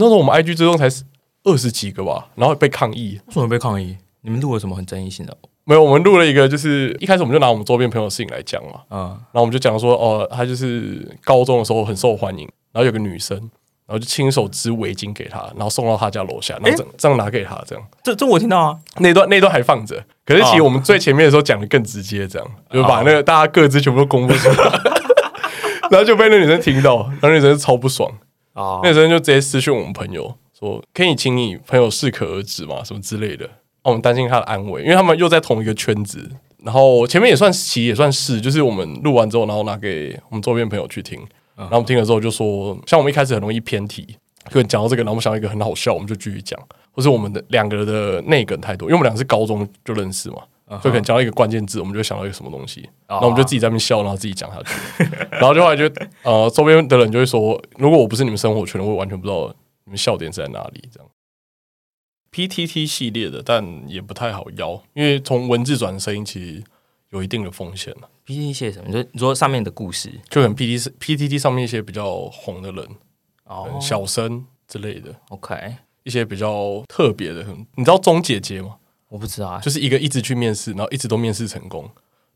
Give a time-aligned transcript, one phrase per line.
[0.00, 0.88] 那时候我们 IG 追踪才
[1.44, 3.20] 二十几个吧，然后被抗议。
[3.26, 3.96] 为什么被抗议？
[4.22, 5.36] 你们录了什么很争议性的？
[5.64, 8.80] 没有，我们录了一个，就是一开始我们就拿我们周边朋友的事情来讲嘛。
[8.90, 9.00] 嗯，
[9.32, 13.36] 然后我们就讲说，哦，他就是高中的时候很受欢迎，然后有个女生，
[13.86, 17.84] 然后就亲手织围巾给他，然后送到他家楼下，然后这样、欸、这样拿给他，这样。
[18.02, 20.02] 这这我听到啊，那段那段还放着。
[20.24, 24.80] 可是其实我们最前面的时候讲的更直接，这样、哦、就把那个大家各自全部都公布出来，哦、
[25.92, 28.10] 然后就被那女生听到，然后那女生超不爽
[28.52, 33.48] 啊，哦、那女生就直接私讯我们朋友说，可以请你朋友适可而止嘛，什么之类的。
[33.82, 36.30] 我们担心他的安危，因为他们又在同一个圈子。
[36.62, 41.18] 然后前面也算其也算是，就是我们录完之后，然后拿给我们周边朋友去听。
[41.56, 44.16] 然后我们听了之后就说，像我们一开始很容易偏题，
[44.50, 46.58] 就讲到这个，然后我们想到一个很好笑，我们就继续讲。
[46.92, 50.38] 或是我们的两个人的内梗太多，因为我们两个是高中就认识嘛，
[50.78, 55.04] 所以可能讲到一个关键字，我们就想到一个什么东西，然后我们就自己在那边笑，然后自己讲下去。
[55.32, 55.84] 然后就后来就
[56.22, 59.52] 呃，周边的人就会说，如果我不是你们生活圈的，我完全不知道
[59.84, 61.08] 你们笑点是在哪里，这样。
[62.32, 66.62] PTT 系列的，但也不太好邀，因为从文字转声音其实
[67.10, 67.92] 有一定的风险
[68.24, 68.84] PTT 系列什么？
[68.86, 72.88] 你说你说上面的故事，就很 PTT PTT 上面一些比较红的人，
[73.46, 75.12] 哦，小生之类的。
[75.30, 78.76] OK，一些比较特别的，你知道钟姐姐吗？
[79.10, 81.86] 我不知道啊，就是一个一直去面试，然后一直都面试成功，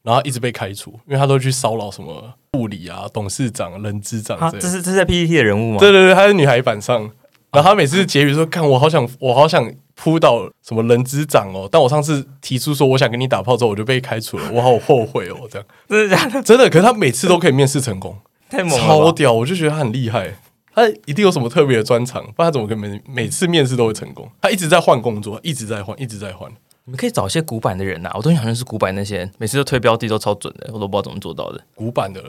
[0.03, 4.39] 然后一直被开除，因为他都去骚扰什么助理啊、董事长、人资长。
[4.61, 5.79] 这是这是在 PTT 的人物吗？
[5.79, 7.11] 对对对，他是女孩版上，
[7.51, 11.69] 然后他每次结语说：“看我好想，我好想。”扑到什么人资长哦？
[11.71, 15.47] 但我上次提出说我想跟你打炮之后，我就被开除了，我好后悔哦！
[15.49, 16.43] 这样真的假的？
[16.43, 16.69] 真的。
[16.69, 18.19] 可是他每次都可以面试成功，
[18.51, 19.33] 太猛了，超屌！
[19.33, 20.35] 我就觉得他很厉害，
[20.75, 24.29] 他一定有什么特别的专长，不然他怎么可能每每次面试都会成功？
[24.41, 26.51] 他一直在换工作，一直在换，一直在换。
[26.87, 31.61] 你们可以找一些古板的人呐、啊，我都想认识古板那些人，每次都推标的都超准的，我都不知道怎么做到的。
[31.75, 32.21] 古板的。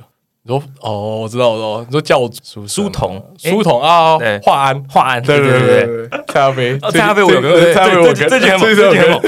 [0.47, 1.84] 你说哦，我知道，我知道。
[1.88, 9.20] 你说叫我书书童，书童啊，对，华安，华安，对对对对，蔡咖啡，蔡咖啡，我有个，蔡咖啡，我这这节目，这节目，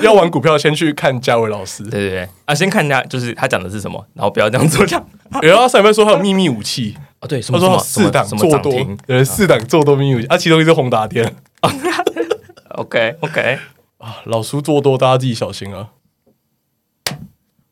[0.00, 5.08] 要玩股票，先去看嘉伟老师，对对对，啊，先看一下，就是他讲的是什么，然后不要这样做，这样。
[5.40, 6.94] 然后上面说他有秘密武器
[7.26, 8.72] 啊，对，他说四档做多，
[9.08, 11.34] 呃，四档做多秘密武器，啊，其中一个是宏达电。
[12.76, 13.58] OK OK，
[13.98, 15.90] 啊，老叔做多，大家自己小心啊。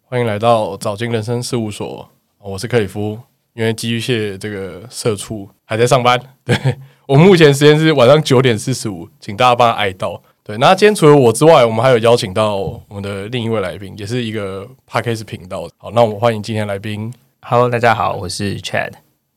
[0.02, 2.08] 欢迎来到早金人生事务所。
[2.38, 3.18] 我是克里夫，
[3.54, 6.20] 因为寄居蟹这个社畜还在上班。
[6.44, 6.56] 对，
[7.06, 10.20] 我们目前时间是晚上九点四十五，请大家帮他哀悼。
[10.42, 15.68] 对，那今天除了我之外，我们还有邀请到我们的另一位来宾，也是一个 Podcast 频道。
[15.78, 17.12] 好，那我们欢迎今天来宾。
[17.40, 18.92] Hello，大家好，我是 Chad，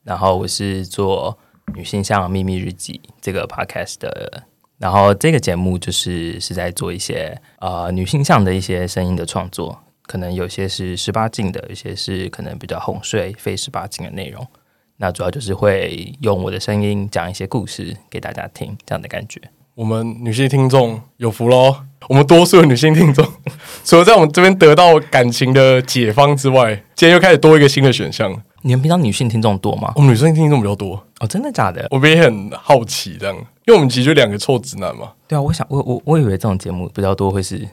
[0.07, 1.37] 然后我是做
[1.75, 4.43] 女性向秘密日记这个 Podcast 的，
[4.77, 9.77] 然后这个节目就是是在做一些呃女性向的一些声音的创作。
[10.03, 14.47] 可能有些是十八禁的，有些是可能比较哄睡、非十八禁的内容。
[14.95, 19.41] 那主要就是会用我的声音讲一些故事给大家听，这样的感觉。
[19.75, 21.75] 我们女性听众有福喽！
[22.07, 23.27] 我们多数的女性听众，
[23.83, 28.41] 除了在我们这边得到感情的解方之外，今天又开始多一个新的选项。
[28.67, 29.93] 你们平常女性听众多吗？
[29.95, 31.87] 我们女生听众比较多哦，真的假的？
[31.89, 33.35] 我们也很好奇这样，
[33.65, 35.13] 因为我们其实就两个臭直男嘛。
[35.27, 37.67] 对啊，我想我我我以为这种节目比较多会是。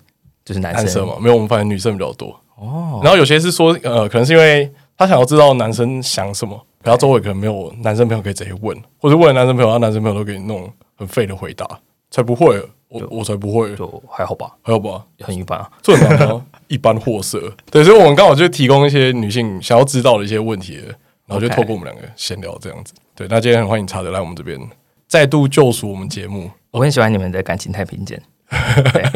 [0.44, 3.00] 就是男生，男生嘛，没有，我们发现女生比较多哦。
[3.02, 11.66] 然后有些是说，呃，可能是因为他想要知道男生想什么，然后周围可能没有男生朋友可以直接问，或者问了男生朋友，然后男生朋友都给你弄很废的回答，
[12.10, 12.62] 才不会，
[12.94, 16.46] 我我才不会，就还好吧，还好吧，很一般啊，这很难吗？
[16.68, 17.52] 一般货色。
[17.70, 20.80] 对，所以我们刚好就提供一些女性想要知道的一些问题，
[21.26, 22.94] 然后就透过我们两个闲聊这样子。
[23.14, 24.58] 对，那今天很欢迎查德来我们这边
[25.08, 26.50] 再度救赎我们节目。
[26.70, 28.20] 我很喜欢你们的感情太平间。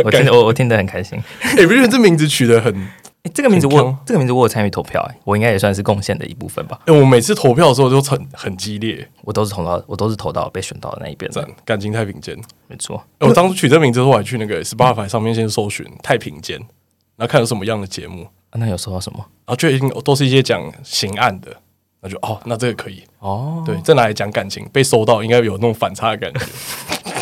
[0.05, 1.19] 我我我听得很开心。
[1.41, 2.75] 哎， 不是这名字取得很，
[3.28, 6.81] 哎，这个名字我这个名字我有参与投票，哎，我应该也算是贡献的一部分吧。
[6.87, 11.31] 哎，我每次投票的时候都很很激烈，我都是投到我都是投到被选到的那一边。
[11.65, 12.37] 感情太平间，
[12.67, 13.03] 没错。
[13.20, 16.58] 我当初取这名字的时候，我还去那个 Spotify 上面先搜寻太平间，
[17.17, 18.26] 然后看有什么样的节目。
[18.53, 19.19] 那有搜到什么？
[19.44, 21.55] 然后就已经都是一些讲刑案的，
[22.00, 23.62] 那就哦，那这个可以哦。
[23.67, 26.41] 对，在哪里讲感情被搜到，应该有那种反差的感觉。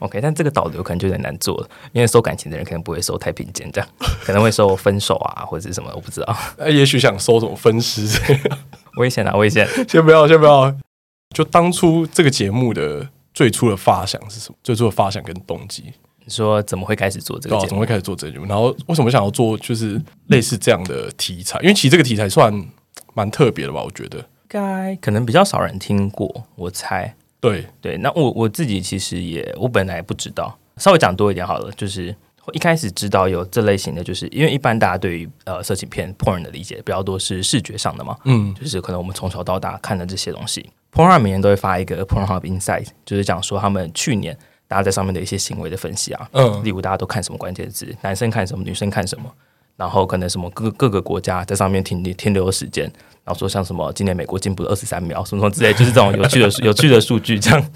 [0.00, 3.88] OK，但这个导流可能就有点难做了，因为收感情的人可能不会搜太平间，这样
[4.22, 6.36] 可能会收分手啊，或者是什么，我不知道。
[6.58, 8.58] 呃 也许想收什么分尸这样，
[8.96, 9.66] 危险啊，危险！
[9.88, 10.74] 先不要，先不要。
[11.34, 14.56] 就当初这个节目的最初的发想是什么？
[14.64, 15.84] 最初的发想跟动机，
[16.24, 17.68] 你说怎么会开始做这个节目？
[17.68, 18.46] 怎么会开始做这个节目？
[18.46, 21.58] 然后为什么想要做就是类似这样的题材？
[21.60, 22.52] 因为其实这个题材算
[23.14, 23.82] 蛮特别的吧？
[23.82, 27.14] 我觉得，该可能比较少人听过，我猜。
[27.40, 27.66] 对。
[27.80, 32.14] 对，那我我自己其实也，我本来不知道，稍微讲多一点好了，就是
[32.52, 49.32] 一开始知道有这类型的，就是因为一般大家对于呃色情片 porn 的理解比较多是视觉上的嘛，嗯，就是可能我们从小到大看的这些东西，Pornhub 每年都会发一个 Pornhub Insight，就是讲说他们去年大家在上面的一些行为的分析啊，嗯，例如大家都看什么关键字，男生看什么，女生看什么，
[49.80, 52.84] 然后可能什么各各个国家在上面停停留的时间，
[53.24, 57.70] 然后说像什么今年美国进步了二十三秒，什么什么之类，就是这种有趣的 有趣的数据这样。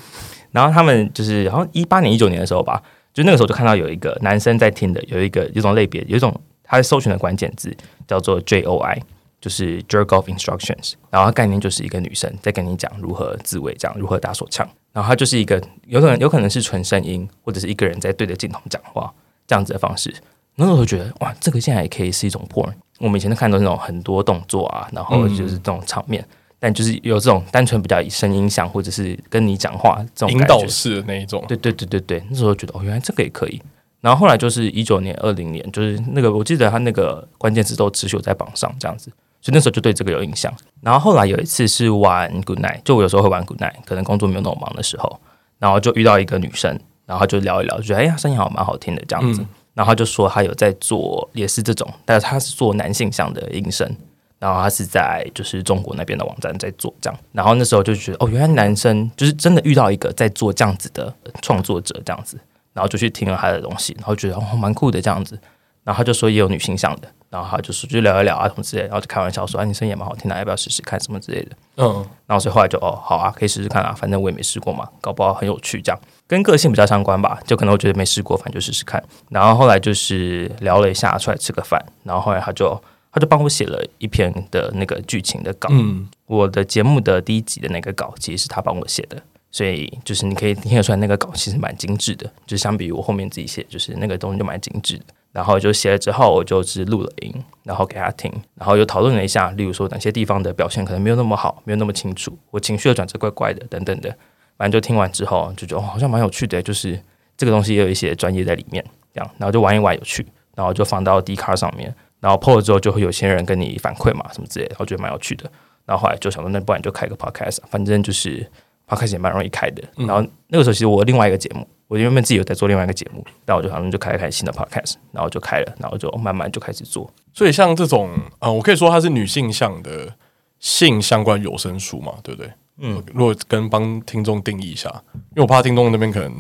[0.53, 2.83] 然后他们就是好像一八年一九年的时候吧。
[3.15, 7.73] 就那个时候就看到有一个男生在听的，有一个有一种类别，有一种他在搜寻的关键字
[8.09, 9.01] 叫做 JOI，
[9.41, 10.95] 就是 Jerk Off Instructions。
[11.11, 14.69] 然后它概念就是一个女生在跟你讲如何自慰，这样如何打手枪。
[14.93, 19.15] 然后它就是一个有可能有可能是纯声音，或者是一个人在对着镜头讲话
[19.47, 20.13] 这样子的方式。
[20.57, 22.73] 那时候觉得哇，这个现在也可以是一种 porn。
[22.99, 26.25] 我们以前都看到那种很多动作啊，然后就是这种场面。
[26.61, 33.61] 但就是有这种单纯比较以声音响，或者是跟你讲话这种引导式的那一种，对对对对对，那时候觉得哦，原来这个也可以。
[34.01, 39.11] 然后后来就是一九年、二零年，就是那个我记得他那个关键词都持续在榜上这样子，
[39.43, 40.51] 所以那时候就对这个有印象。
[40.81, 45.21] 然后后来有一次是玩 Good Night，就我有时候会玩 Good Night，可能工作没有那么忙的时候，
[45.59, 49.45] 然后就遇到一个女生，然后就聊一聊，就觉得哎呀声音好蛮好听的这样子。
[49.75, 53.95] 然后他就说他有在做，也是这种，但是他是做男性向的音声。
[54.41, 61.11] 然后他是在就是中国那边的网站在做这样，然后那时候就觉得哦，原来男生就是真的遇到一个在做这样子的
[61.41, 62.39] 创作者这样子，
[62.75, 65.39] 然后就去听了他的东西，然后觉得哦蛮酷的这样子，
[65.83, 82.81] 然后他就说也有女性向的，然后他就说就聊一聊啊什么之类的，然后就开玩笑说啊你声音也蛮好听的，要不要试试看什么之类的，嗯，然后所以后来就哦好啊，可以试试看啊，反正我也没试过嘛，搞不好很有趣这样，跟个性比较相关吧，就可能我觉得没试过，反正就试试看，然后后来就是聊了一下，出来吃个饭，然后后来他就。
[83.17, 89.17] 他就帮我写了一篇的那个剧情的稿，嗯，我的节目的第一集的那个稿其实是他帮我写的，
[89.53, 95.05] 所以就是你可以听得出来那个稿其实蛮精致的，就相比于我后面自己写，就是那个东西就蛮精致的。
[95.35, 97.35] 然后就写了之后，我就只录了音，
[97.65, 104.09] 然后给他听，然后又讨论了一下，例如说哪些地方的表现可能没有那么好，没有那么清楚，我情绪的转折怪怪的等等的。
[104.57, 106.97] 反正就听完之后就觉得哦，好像蛮有趣的，就是
[107.37, 111.93] 这个东西也有一些专业在里面，这样，然后就玩一玩有趣，然后就放到 D 卡上面。
[112.21, 115.51] 然后 PO 了之后，就会有些人跟你反馈嘛，什么之类的，我觉得蛮有趣的。
[115.85, 118.49] 然后后来就想说，那不然就开个 podcast，反正就是
[118.89, 119.83] podcast 也蛮容易开的。
[119.97, 127.09] 然后那个时候，其实我另外一个节目，我原本自己有在做另外一个节目，但我就好像就开一开新的 podcast，然后就开了，然后就慢慢就开始做。
[127.33, 128.11] 所以像这种，
[128.41, 130.13] 呃，我可以说它是女性向的
[130.59, 132.53] 性相关有声书嘛，对不对？
[132.79, 136.35] 嗯，如果跟帮听众定义一下，因为我怕听众那边可能。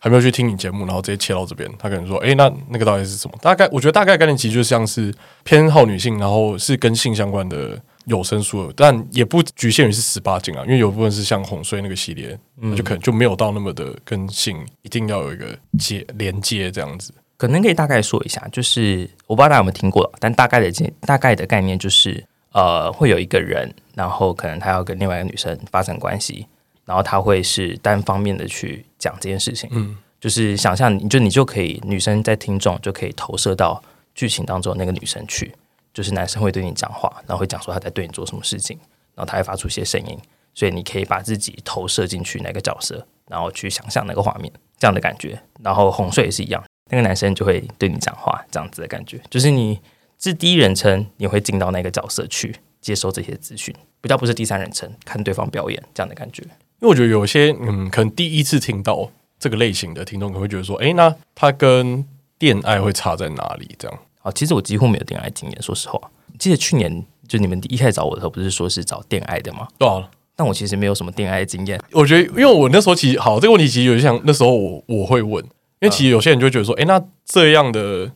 [0.00, 5.12] 还没有去听你节目，然后直接切到这边，他可能说：“哎、欸，那那个到底是什么？”大概我觉得大概概念其实就像是
[5.42, 7.76] 偏好女性，然后是跟性相关的
[8.08, 17.12] 有声书，但也不局限于是十八禁啊，因为有部分是像哄睡那个系列，嗯、就可能就没有到那么的跟性一定要有一个接连接这样子。
[17.36, 26.46] 可能可以大概说一下，就是我不知道大家有没有听过，但大概的大概的概念就是，呃，会有一个人，然后可能他要跟另外一个女生发生关系。
[26.84, 33.82] 然后他会是单方面的去讲这件事情，嗯，就是想象你就你就可以女生在听众就可以投射到
[34.14, 35.52] 剧情当中那个女生去，
[35.92, 38.78] 就是男生会对你讲话，然后会讲说他在对你做什么事情，
[39.14, 40.18] 然后他会发出一些声音，
[40.54, 45.40] 所以你可以把自己投射进去那个角色，然后去想象那个画面这样的感觉。
[45.62, 49.80] 然后哄睡也是一样，那个男生就会对你讲话这样子的感觉，就是你
[50.18, 56.42] 是第一人称，你会进到那个角色去接收这些资讯，比较不是第三人称看对方表演这样的感觉。
[56.80, 62.06] 因为我觉得有些嗯，可能第一次听到这个类型的听众，可能会觉得说，哎，那他跟
[62.38, 63.74] 恋爱会差在哪里？
[63.78, 65.98] 这样啊，其实我几乎没有恋爱经验，说实话。
[66.38, 69.66] 记得去年就你们一开始找我的时候，不是说是找恋爱的吗？
[69.78, 71.80] 对啊，但我其实没有什么恋爱经验。
[71.92, 75.42] 我觉得，因为我那时候其实好，这个问题其实有点像那时候我我会问，
[75.80, 78.10] 因为其实有些人就会觉得说，哎，那这样的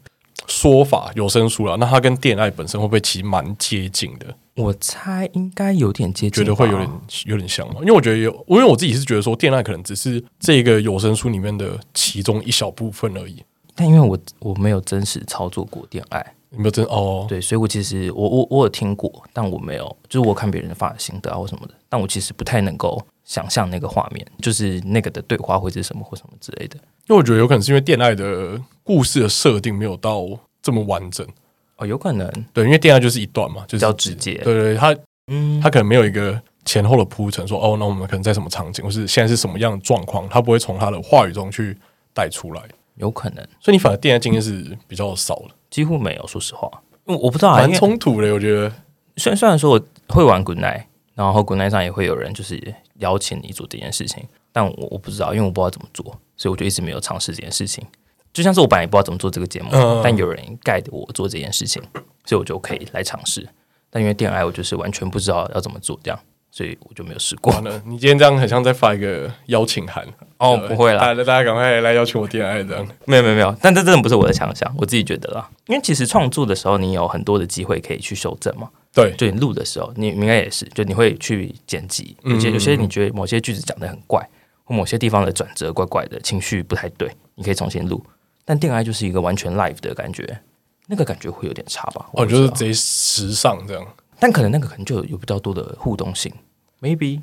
[0.47, 4.26] 说法有声书了，那它跟恋爱本身会不会其实蛮接近的？
[4.54, 6.90] 我猜应该有点接近，觉得会有点
[7.25, 7.76] 有点像嘛？
[7.81, 13.42] 因为我觉得有，因为我自己是觉得说，恋爱可能只是这个有声书里面的其中一小部分而已。
[13.75, 17.26] 但因为我我没有真实操作过恋爱，你没有真哦？
[17.29, 26.76] 对，所以我其实我我我有听过，但我没有，就是我看别人发的心得啊或什么的，但我其实不太能够想象那个画面，就是那个的对话会是什么或什么之类的。
[27.09, 30.26] 因为我觉得有可能是因为恋爱的故事的设定没有到
[30.62, 31.26] 这么完整。
[31.76, 34.35] 哦，有可能对，因为恋爱就是一段嘛，就是比较直接。
[34.45, 34.95] 对对，他
[35.29, 41.76] 嗯，他可能没有一个前后的铺陈，说哦，那我们可能在什么场景，或是现在是什么样的状况，他不会从他的话语中去
[42.12, 42.62] 带出来。
[42.97, 46.27] 有可能，所以你反而电爱经验是比较少了，几乎没有。
[46.27, 46.71] 说实话，
[47.05, 48.33] 我我不知道，蛮冲突的。
[48.33, 48.73] 我觉得，
[49.17, 50.85] 虽然虽然说我会玩 Good Night，
[51.15, 56.05] 然后 Good Night 上也会有人就是邀请你做这件事情，但我我不知道，因为我不知道怎么做，
[56.37, 57.85] 所以我就一直没有尝试这件事情。
[58.33, 61.83] 就像是我本来也不知道怎么做这个节目，嗯、但有人 guide 我做这件事情，
[62.25, 63.47] 所以我就可以来尝试。
[63.91, 66.19] 但因为电爱，我就是完全不知道要怎么做，这样，
[66.52, 67.50] 所以我就没有试过。
[67.87, 70.06] 你今天这样很像在发一个邀请函
[70.37, 72.87] 哦，不会啦，大家赶快来邀请我恋爱这样。
[73.06, 75.49] 没有没有没有，但这真的不是我的强项，我自己觉得啦。
[75.66, 78.68] 因为其实创作的时候，你有很多的机会可以去修正嘛。
[78.92, 84.21] 对，就你录的时候，你应该也是，就你会去剪辑，有些有些你觉得某些句子讲的很怪，
[84.64, 88.04] 或某些地方的转折怪怪的，情绪不太对，你可以重新录。
[88.44, 90.38] 但恋爱就是一个完全 live 的感觉，
[90.88, 92.04] 那个感觉会有点差吧？
[92.12, 93.87] 我觉得贼时尚这样。
[94.23, 96.33] 但可能那个可能就有比较多的互动性
[96.81, 97.21] ，maybe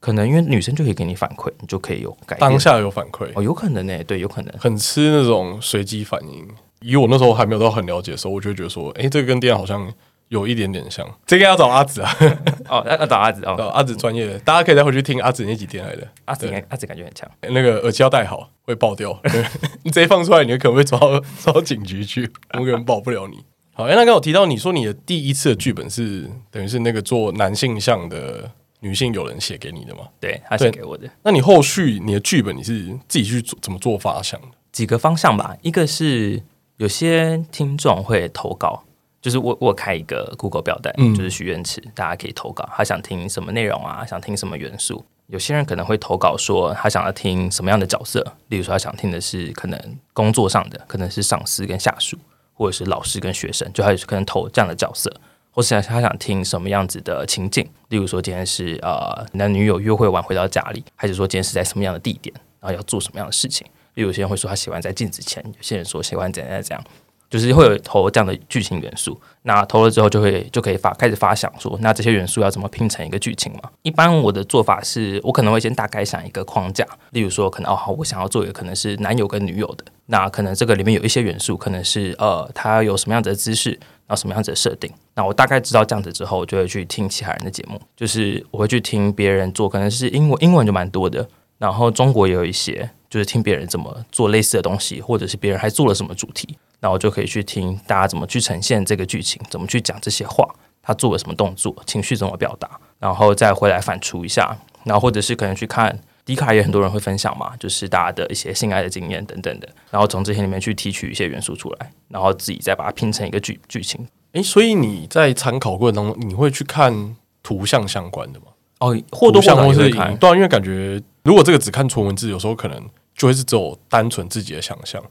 [0.00, 2.40] 可能因为女生就可以给你反馈，你就可以有改变。
[2.40, 6.48] 当下有反馈哦，有可能呢、欸，对，有可能很吃那种随机反应。
[6.80, 9.92] 以我那时候还没有到很了解的时候，我就会觉得说，哎、欸，这个跟电爱好像。
[10.28, 12.14] 有一点点像，这个要找阿紫啊！
[12.68, 16.06] 哦，要找阿紫哦，阿紫专业的，大家可以再回去听阿紫那几天来的。
[16.26, 17.26] 阿紫，阿紫感觉很强。
[17.40, 19.18] 那个耳机要戴好，会爆掉。
[19.84, 23.42] 你直接放出来，你可能会抓到抓到警局去，我可能保不了你。
[23.78, 30.00] 好，哎，那刚刚我提到你说你的第一次的剧本是等于是那个做男性向的女性友人写给你的吗？
[30.18, 31.08] 对，他写给我的。
[31.22, 34.48] 那你后续你的剧本你是自己去做怎么做发想的？
[34.72, 36.42] 几个方向吧，一个是
[36.78, 38.82] 有些听众会投稿。
[39.22, 44.04] 就是我我开一个 Google 表单，嗯、就是许愿池，大家可以投稿，他想听什么内容啊？
[44.04, 45.04] 想听什么元素？
[45.28, 52.16] 有些人可能会投稿说他想要听什么样的角色，例如说他想听的是可能工作上的，可能是上司跟下属，
[52.58, 55.08] 或者是老师跟学生，就他也是可能投这样的角色，
[55.52, 63.64] 或是他想听什么样子的情境，例如说今天是呃男女友约会完回到家里，还是说今天是在什么样的地点，然后要做什么样的事情？
[63.94, 66.84] 有些人会说他喜欢在镜子前，有些人说喜欢怎样怎样。
[67.30, 73.70] 就是会有投这样的剧情元素，那投了之后就会就可以发开始发想说，那这些元素要怎么拼成一个剧情嘛？
[73.82, 83.70] 一般我的做法是我可能会先大概想一个框架，例如说可能哦好，我想要做一个可能是男友跟女友的，那可能这个里面有一些元素可能是呃他有什么样子的姿势，
[84.06, 96.56] 然后什么样子的设定，那我大概知道这样子之后，我就会去听其他人的节目，就是我会去听别人做，可能是英文英文就蛮多的，然后中国也有一些，就是听别人怎么做类似的东西，或者是别人还做了什么主题。
[96.80, 100.46] 那我就可以去听大家怎么去呈现这个剧情，怎么去讲这些话，
[100.82, 114.06] 他做了什么动作，情绪怎么表达，然后再回来反刍一下，然后或者是可能去看迪卡，也很多人会分享嘛，就是大家的一些性爱的经验等等的，然后从这些里面去提取一些元素出来，然后自己再把它拼成一个剧剧情。
[114.32, 118.46] 诶，所以你在参考过程当中，你会去看图像相关的吗？
[118.78, 122.80] 哦，或多或少会看，对啊，因为感觉如果这个只看纯文字，有时候可能
[123.18, 125.02] 就会是只有单纯自己的想象。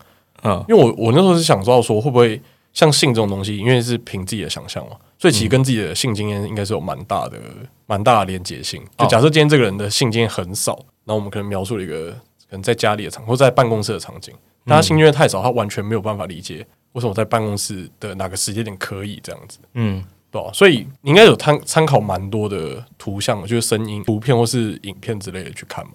[0.43, 2.41] 嗯，因为我我那时候是想知道说会不会
[2.73, 7.37] 像性这种东西，因为是凭自己的想象嘛，所以其实跟自己的性经验应该是有蛮大的
[7.85, 8.81] 蛮大的连结性。
[8.97, 14.33] 就假设今天这个人的性经验很少，那我们可能描述了一个可能在家里的场或在办公室的场景，
[14.63, 19.57] 但他性经验太少，他完全没有办法理解为什么我在办公室的哪个时间点可以这样子。
[19.73, 20.49] 嗯，对吧？
[20.53, 25.93] 所以你应该有参参考蛮多的图像，就是声音、图片或是影片之类的去看嘛。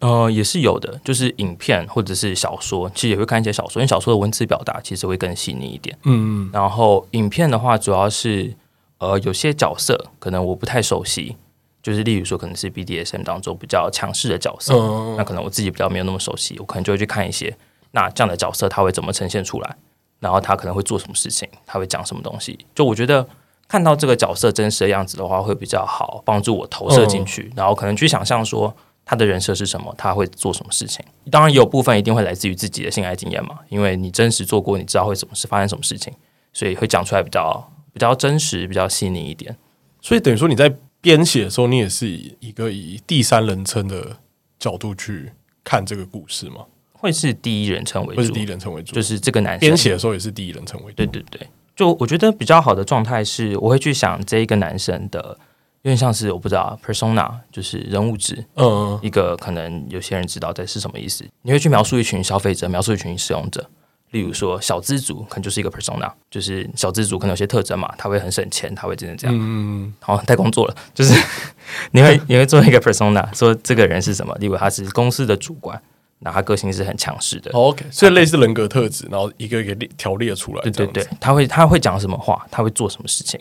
[0.00, 5.96] 呃，也是有的，就是影片或者是小说，其实也会看一些小说，因为小说的文字表达其实会更细腻一点。
[6.04, 8.54] 嗯，然后影片的话，主要是
[8.98, 11.36] 呃，有些角色可能我不太熟悉，
[11.82, 17.56] 就是例如说可能是 BDSM 当中比较强势的角色，嗯，那可能我自己比较没有那么熟悉，我可能就会去看一些，
[17.92, 19.76] 那这样的角色他会怎么呈现出来，
[20.18, 23.26] 然后他可能会做什么事情，他会讲什么东西，就我觉得
[23.66, 28.74] 看到这个角色真实的样子的话，会比较好帮助我投射进去，嗯，然后可能去想象说。
[29.04, 29.92] 他的人设是什么？
[29.98, 31.04] 他会做什么事情？
[31.30, 36.12] 当然，有部分一定会来自于自己的性爱经验嘛，因为你真实做过，你知道会什么事发生什么事情，
[36.52, 39.56] 所以会讲出来比较比较真实、比较细腻一点。
[40.00, 44.18] 所以等于说你在编写的时候，你也是以一个以第三人称的
[44.58, 45.32] 角度去
[45.64, 46.66] 看这个故事吗？
[46.92, 48.20] 会是第一人称为主？
[48.20, 48.94] 会是第一人称为主？
[48.94, 50.96] 就是这个男生编写的时候也是第一人称为主？
[50.96, 55.36] 对对对，就我觉得比较好的状态是，我会去想这一个男生的。
[55.82, 61.24] 有点像是我不知道 persona 就是人物志，嗯，一个可能有些人知道这是什么意思。
[61.42, 63.66] 你会去描述一群消费者，描述一群使用者，
[64.10, 69.34] 例如说小资族，可能就是一个 persona，就是小资族可能有些特征嘛，他会很省钱，他会真的这样。
[69.38, 71.18] 嗯，好，太工作了， 就是
[71.92, 74.34] 你会你会做一个 persona，说这个人是什么？
[74.38, 75.80] 例如他是公司的主管，
[76.18, 77.50] 那他个性是很强势的。
[77.52, 80.60] OK，所以类似人格特质，然后一个一个列条列出来。
[80.60, 82.46] 对对对，他会他会讲什么话？
[82.50, 83.40] 他会做什么事情？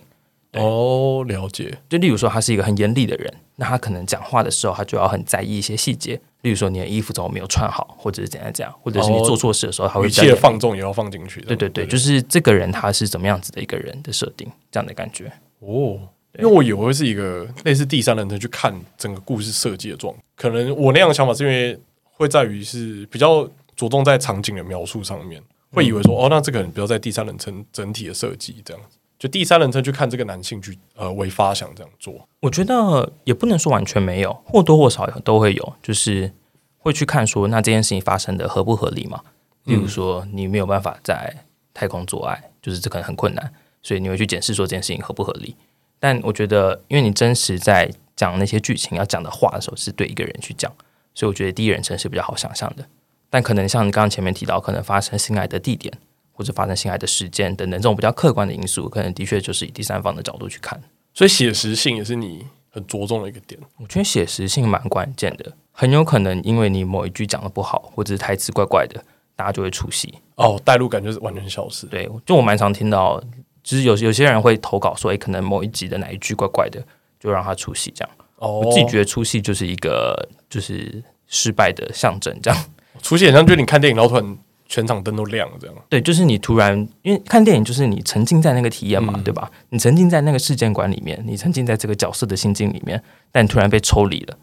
[0.53, 1.77] 哦，了解。
[1.87, 6.19] 就例如说，他是一个很严厉的人，那他可能讲话的时候，他就要很在意一些细节。
[6.41, 11.39] 例如说，你的衣服怎么没有穿好，或者是怎样怎样，或者是你做错事的时候，他会语气的放纵也要放进去。
[11.41, 15.31] 对对对，就是这个人他是怎么样子的一个人的设定，这样的感觉。
[15.59, 15.99] 哦，
[16.39, 20.19] 因为我以为会是一个类似第三人称去看整个故事设计的状态。
[20.35, 25.41] 可能我那样的想法是因为会在于是比较着重在场景的描述上面。
[25.71, 32.27] 会以为说，哦，那这个人比较在第三人称整体的设计这样子，就第三人称去看这个男性去呃为发想这样做。
[32.39, 36.31] 我觉得也不能说完全没有，或多或少都会有，就是
[36.77, 39.21] 会去看说，那这件事情发生的合不合理嘛？
[39.65, 45.55] 例如说，你没有办法在太空做爱，就是这可能很困难，所以你会去检视说这件事情合不合理。
[45.99, 50.73] 但我觉得，因为你真实在讲那些剧情要讲的话的时候，是对一个人去讲，
[51.13, 52.85] 所以我觉得第一人称是比较好想象的。
[53.29, 55.93] 但可能像你刚刚前面提到，可能发生性爱的地点
[56.39, 60.81] 或者发生性爱的事件等等这种比较客观的因素，可能的确就是以第三方的角度去看。
[61.13, 63.59] 所以写实性也是你很着重的一个点。
[63.75, 69.03] 我觉得写实性蛮关键的，很有可能因为你某一句讲的不好，或者是台词怪怪的，
[69.35, 70.13] 大家就会出戏。
[70.35, 71.85] 哦，带入感就是完全消失。
[71.87, 73.21] 对，就我蛮常听到，
[73.61, 76.81] 就是有有些人会投稿说，诶，可能某一集的哪一句怪怪的，
[77.19, 78.15] 就让他出戏这样。
[78.37, 82.65] 哦，我自己觉得出戏就是一个就是失败的象征，这样。
[83.01, 84.37] 出戏很像，就是你看电影，然后突然
[84.69, 85.75] 全场灯都亮了，这样。
[85.89, 89.51] 对，就是你突然，因为看电影就是你沉浸在那个体验嘛，嗯、对吧？
[89.71, 94.37] 你沉浸在那个事件馆里面，你沉浸在这个角色的心境里面，但你突然被抽离了。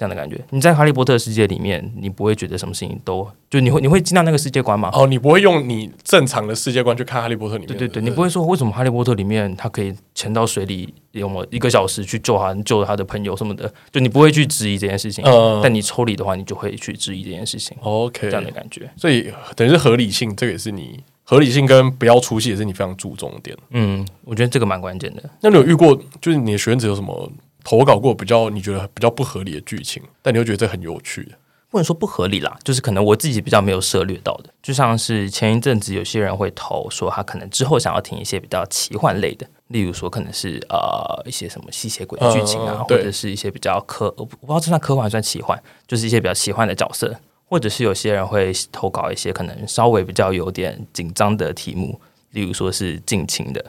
[0.00, 4.88] 这样的感觉，你在哈利波特世界里面，你不会觉得什么事情都就你会你会进到那个世界观吗？
[4.94, 7.68] 哦，你不会用你正常的世界观去看哈利波特里面。
[7.68, 15.22] 对对对，你不会说为什么哈利波特里面他可以潜到水里有么一个小时去救他救他的朋友什么的，就你不会去质疑这件事情。
[15.26, 17.76] 嗯，但你抽离的话，你就会去质疑这件事情。
[17.82, 23.54] OK，这样的感觉，所以等于是合理性，这个也是你合理性跟不要出戏也是你非常注重的点。
[23.72, 25.22] 嗯，我觉得这个蛮关键的。
[25.42, 27.30] 那你有遇过就是你的学员子有什么？
[27.64, 31.32] 投稿过比较你觉得比较不合理的剧情，但你又觉得这很有趣的，
[31.70, 47.14] 不能说不合理啦，就是可能我自己比较没有涉猎到的，就像是前一阵子有些人会投说他可能之后想要听一些比较奇幻类的，例如说可能是呃一些什么吸血鬼的剧情啊，嗯、或者是一些比较科我不知道这算科幻还算奇幻，就是一些比较奇幻的角色，
[47.46, 53.64] 或者是有些人会投稿一些可能稍微比较有点紧张的题目，例如说是近亲的。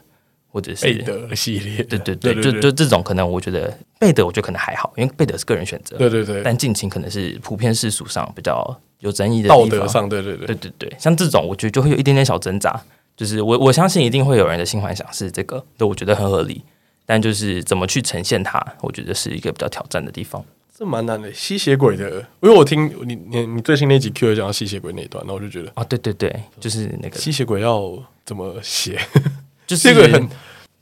[0.52, 6.42] 或者是贝德系列，对对对，就就这种可能，我觉得贝德我觉得可能还好，因为贝德是个人选择，对对对。
[6.44, 10.96] 但近亲可能是普遍世俗上比较有争议的道德上，对对对对对对。
[11.00, 12.80] 像这种，我觉得就会有一点点小挣扎。
[13.18, 16.64] 就是我我相信一定会有人的新幻想是这个，对，我觉得很合理。
[17.06, 20.44] 但就是怎么去呈现它，我觉得是一个比较挑战的地方。
[20.74, 22.10] 这蛮难的，吸血鬼的，
[22.42, 27.92] 因为我听你你你最新那集 Q 讲到吸血鬼那一段，那我就觉得啊，对对对，就是那个吸血鬼要
[28.26, 28.98] 怎么写，
[29.72, 30.30] 就是这个很。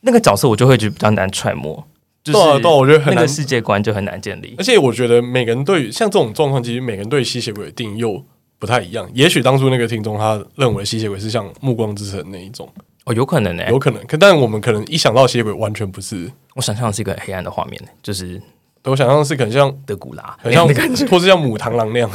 [0.02, 1.86] 那个角色我就会觉得比较难揣摩，
[2.24, 4.56] 就是我觉得很难，世界观就很难建立。
[4.58, 8.24] 而且我觉得每个人对像这种状况，其实每个人对吸血鬼的定义又
[8.58, 9.10] 不太一样。
[9.14, 12.66] 也许当初那个听众他认为吸血鬼是像《暮光之城》那一种，
[13.04, 14.02] 哦，有可能呢、欸，有可能。
[14.08, 16.32] 可但我们可能一想到吸血鬼，完全不是。
[16.56, 18.42] 我想象的是一个黑暗的画面，就是
[18.86, 20.66] 我想象的是可能像德古拉，很像，
[21.10, 22.10] 或是像母螳螂那样，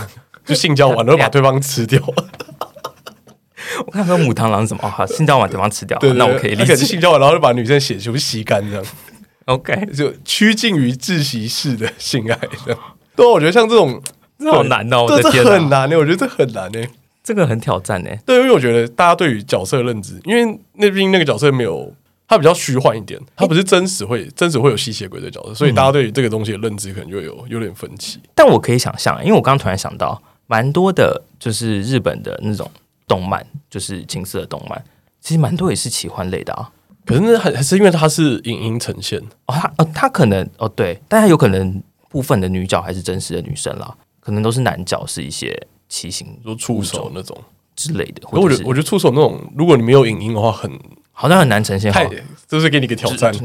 [0.47, 2.01] 就性交完 然后把对方吃掉。
[3.87, 4.89] 我看说母螳螂什么？
[4.89, 6.77] 好，性交完对方吃掉，那我可以理解。
[6.77, 8.85] 性交完然后就把女生血全部吸干这样。
[9.47, 12.81] OK，就趋近于窒息式的性爱这样。
[13.15, 14.01] 对，我觉得像这种
[14.39, 15.99] 这好难哦，这很难呢。
[15.99, 16.81] 我觉得这很难呢，
[17.23, 18.11] 这个很挑战呢。
[18.25, 21.93] 对，因为我觉得大家对于角色的认知，因为那边那个角色没有，
[22.27, 28.19] 他比较虚幻一点，他不是真实会真实会有吸血鬼的角色，所以大家对于这个东西的认知可能就有有点分歧。
[28.35, 32.71] 但我可以想象，因为我刚刚突然想到，蛮多的就是日本的那种。
[33.07, 34.85] 动漫就是情色的动漫，
[35.21, 36.71] 其实蛮多也是奇幻类的啊。
[37.07, 45.55] 可是那还还是因为它是影音呈现哦，它哦，它可能哦对，但它有可能部分的女角还是真实的女生啦，可能都是男角是一些
[45.87, 47.37] 奇形，就触手那种
[47.77, 48.23] 之类的。
[48.31, 50.81] 我觉得我觉得触手那种，如果你没有影音的话很，很
[51.13, 51.93] 好像很难呈现。
[51.93, 52.09] 太，
[52.49, 53.31] 这是给你一个挑战。
[53.33, 53.43] 人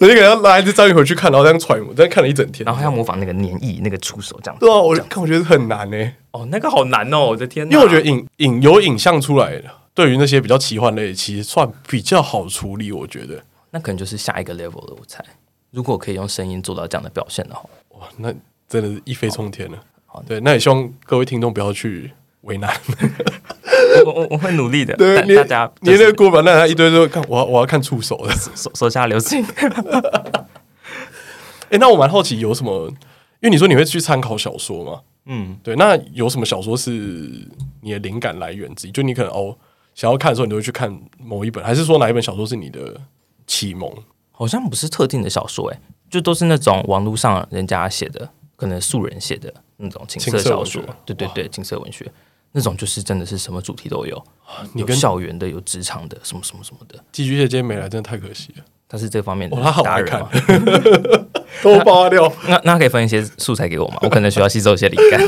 [0.00, 4.58] 家 可能要拿一只章鱼回去看，然后这样揣摩，这样看了一整天，然后还要模仿那个粘液，那个触手这样。
[4.58, 6.12] 对啊，我看我觉得很难呢、欸。
[6.32, 7.74] 哦，那个好难哦，我的天哪！
[7.74, 9.64] 因为我觉得影影有影像出来的，
[9.94, 12.92] 对于那些比较奇幻类，其实算比较好处理。
[12.92, 14.94] 我觉得那可能就是下一个 level 的。
[14.94, 15.24] 我猜，
[15.70, 18.32] 如果可以用声音做到这样的表现的话，哇，那
[18.68, 19.78] 真的是一飞冲天了。
[20.06, 22.12] 好，对，那也希望各位听众不要去
[22.42, 22.72] 为难。
[24.06, 24.94] 我我我会努力的。
[24.96, 29.44] 对，大家你那个锅板，那他一堆都看，我要我要看触手的，手手下留情。
[31.70, 32.88] 哎，那我蛮好奇有什么，
[33.40, 35.00] 因为你说你会去参考小说嘛？
[35.32, 35.76] 嗯，对。
[35.76, 36.90] 那有什么小说是
[37.80, 38.90] 你的灵感来源之一？
[38.90, 39.56] 就你可能哦
[39.94, 43.00] 想要看的时候，你会去看某一本，还是说哪一本小说是你的
[43.46, 43.90] 启蒙？
[44.32, 50.82] 好像不是特定的小说，哎，就都是那种网络上人家写的，可能素人写的那种情色小说。
[51.06, 52.10] 对对对，情色文学。
[52.52, 54.20] 那种就是真的是什么主题都有，
[54.72, 56.98] 你跟校园的，有职场的，什么什么什么的。
[57.12, 58.64] 寄居蟹今天没来，真的太可惜了。
[58.88, 60.20] 他是这方面的，他好爱看，
[61.62, 62.32] 都扒掉。
[62.46, 63.98] 那那可以分一些素材给我吗？
[64.02, 65.20] 我可能需要吸收一些灵感。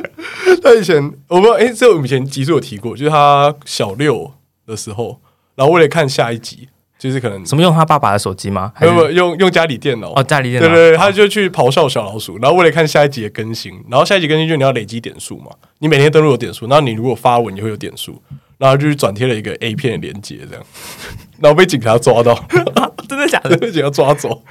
[0.62, 0.96] 他以前
[1.28, 4.32] 我不知道，哎、欸，这我们以前集数有提过，就是他小六
[4.66, 5.20] 的时候，
[5.54, 8.72] 然后为了看下一集，就是可能什么用他爸爸的手机吗？
[8.80, 18.20] 没有，用用家里电脑哦，家里电脑，对对对，他就去咆哮小老鼠，然后为了看下一集的更新，然后下一集更新就你要累积点数嘛，你每天登录有点数，然后你如果发文也会有点数，
[18.58, 20.64] 然后就去转贴了一个 A 片的链接，这样，
[21.40, 22.34] 然后被警察抓到，
[23.08, 23.56] 真的假的？
[23.56, 24.42] 被警察抓走。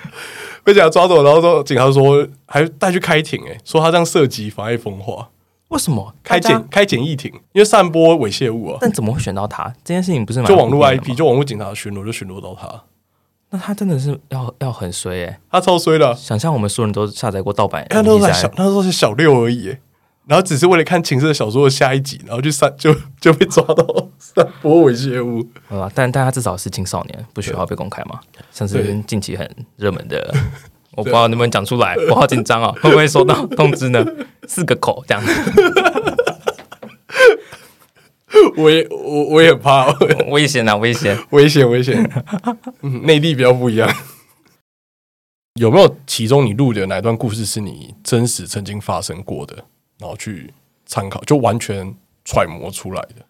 [0.63, 5.30] 被警察抓走，然后说警察说还带去开庭，哎，说他这样涉及妨碍风化。
[5.69, 7.32] 为什么开检开检疫庭？
[7.54, 8.78] 因为散播猥亵物啊。
[8.82, 9.72] 但怎么会选到他？
[9.84, 12.84] 这件事情不是蛮就网络 IP，就网络警察巡逻就巡逻到他。
[13.52, 16.15] 那他真的是要要很衰哎，他超衰的。
[16.15, 19.78] 想象我们所有人都下载过盗版，他都是小，他都是小六而已，
[20.30, 23.84] 然后只是为了看情色小说的下一集，然后就散就就被抓到
[24.20, 25.39] 散播猥亵物。
[25.70, 28.20] 啊，但但他至少是青少年，不需要被公开嘛。
[28.52, 30.32] 像是近期很热门的。
[30.92, 34.06] 我不知道能不能讲出来，我好紧张哦，会不会收到通知呢？
[34.48, 35.24] 四个口这样，
[38.56, 39.92] 我也我我也很怕，
[40.30, 42.08] 危险啊，危险，危险，危险。
[42.82, 43.92] 嗯，内地比较不一样。
[45.56, 49.65] 有没有其中你录的哪段故事是你真实曾经发生过的，
[49.99, 50.53] 然后去
[50.85, 53.25] 参考，就完全揣摩出来的？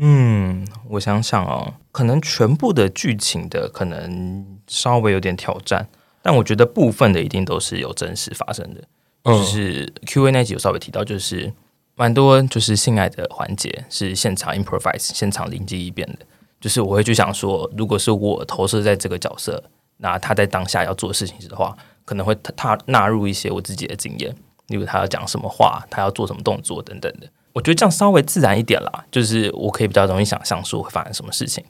[0.00, 5.88] 嗯，我想想哦，可能全部的剧情的可能稍微有点挑战。
[6.20, 8.82] 但我觉得部分的一定都是有真实发生的，
[9.24, 11.52] 就是 Q&A 那集有稍微提到，就是
[11.94, 16.26] 蛮多就是性爱的环节是现场 improvise，现场灵机一变的。
[16.60, 19.62] 就是我会去想说，如果是我投射在这个角色，
[19.98, 24.34] 那他在当下要做事情的话，可能会他纳入一些我自己的经验，
[24.68, 27.28] 例如他要讲什么话，他要做什么动作等等的。
[27.52, 31.64] 我觉得这样稍微自然一点啦，就是我可以比较容易想象说会发生什么事情。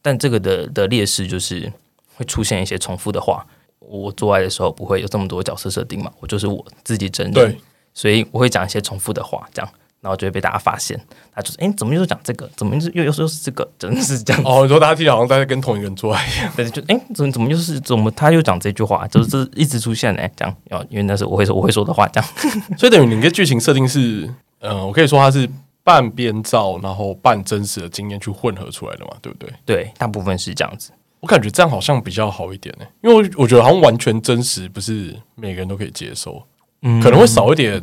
[0.00, 1.72] 但这个的的劣势就是
[2.14, 3.46] 会出现一些重复的话。
[3.86, 6.10] 我做爱的时候不会有这么多角色设定嘛？
[6.18, 7.54] 我就是我自己真人，
[7.92, 9.70] 所以我会讲一些重复的话，这样，
[10.04, 11.00] 然后就会被大家发现。
[11.34, 12.46] 他就是，哎、欸，怎么又讲这个？
[12.54, 13.66] 怎么又又说又是这个？
[13.78, 14.60] 真的是这样 哦？
[14.62, 19.08] 你说大家听好像在跟同一个人做爱一样，对，就哎、欸，怎么怎么又是怎么他又讲这句话？
[19.08, 22.30] 就是这一直出现哎，这样，哦，因为那是我会说我会说的话，这样。
[22.76, 24.28] 所以等于你的剧情设定是，
[24.60, 25.48] 嗯、呃，我可以说它是
[25.82, 29.50] 半编造，然后半真实的经验去混合出来的嘛，对不对？
[29.64, 30.90] 对，大部分是这样子。
[31.20, 36.42] 我感觉这样好像比较好一点呢、欸，因为我觉得好像完全真实不是每个人都可以接受，
[36.82, 37.82] 嗯，可能会少一点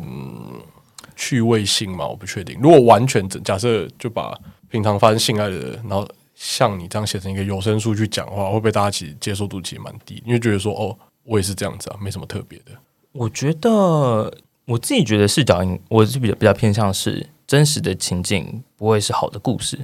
[1.22, 2.58] 趣味性嘛，我不确定。
[2.60, 4.36] 如果完全真，假设就把
[4.68, 6.04] 平常发生性爱的人，然后
[6.34, 10.20] 像你这样写成一个有声书去讲的话，会不会大家其实接受度其实蛮低？
[10.26, 12.72] 因为觉得说哦，我也是这样子啊，没什么特别的。
[13.12, 13.70] 我觉得
[14.64, 19.78] 我自己觉得视角，我是比较比较偏向是真实的情境，不会是好的故事。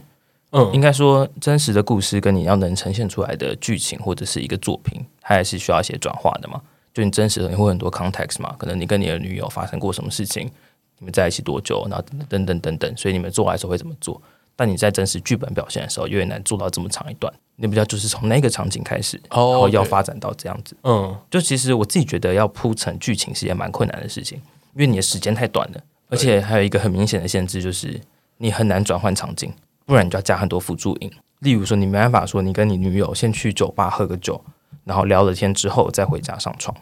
[0.50, 6.60] 嗯，应该说真实的故事跟你要能呈现出来的剧情或者是一个作品，它还是需要一些转化的嘛。
[6.92, 10.50] 就你真实的，你会很多 context 嘛，可能你跟你的女友发生过什么事情，
[10.98, 14.20] 你们在一起多久，然后等等等等，所以你们做爱的时候会怎么做？
[14.56, 17.32] 但你在真实剧本表现的时候，有点难做到这么长一段。
[17.54, 20.76] 你比较就是从那个场景开始，然后要发展到这样子。
[20.82, 24.38] 嗯，就其实我自己觉得要铺成剧情是一件蛮困难的事情，
[24.74, 28.00] 因为你的时间太短了，而且还有一个很明显的限制，就是
[28.38, 29.52] 你很难转换场景。
[29.86, 34.38] 不然你就要加很多辅助音，例如说你没办法说你跟你女友先去酒吧喝个酒，
[34.84, 36.76] 然后聊了天之后再回家上床。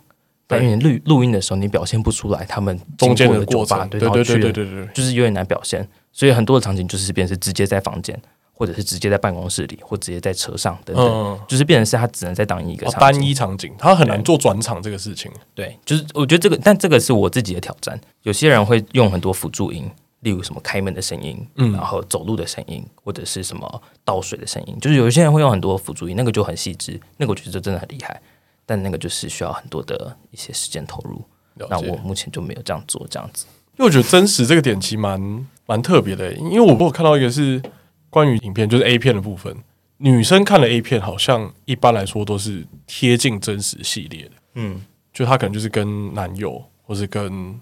[0.47, 5.87] 但你录录音的时候你表现不出来他们中间的酒吧，对对对对对对，就是有点难表现。
[6.13, 8.19] 所以很多的场景就是变成是直接在房间，
[8.53, 15.31] 或者是直接在办公室里，或直接在车上等等，就是变成是他只能在当一个单一场景，他很难做转场这个事情。
[15.55, 18.01] 对，就是我觉得这个，但这个是我自己的挑战。
[18.23, 19.91] 有些人会用很多辅助音。
[20.21, 28.21] 例如什么开门的声音，嗯，然后走路的声音，或者是什么倒水的声音，就是有一些人会用很多辅助音，那个就很细致，那个我觉得真的很厉害，
[28.67, 31.25] 但那个就是需要很多的一些时间投入。
[31.71, 33.47] 那我目前就没有这样做，这样子。
[33.79, 37.63] 因为我觉得真实这个点其实蛮蛮特别的，因为我我看到一个是
[38.11, 39.57] 关于影片，就是 A 片的部分，
[39.97, 47.59] 女生看的 A 片好像一般来说都是贴近真实系列的，嗯，就她可能就是跟男友或是跟。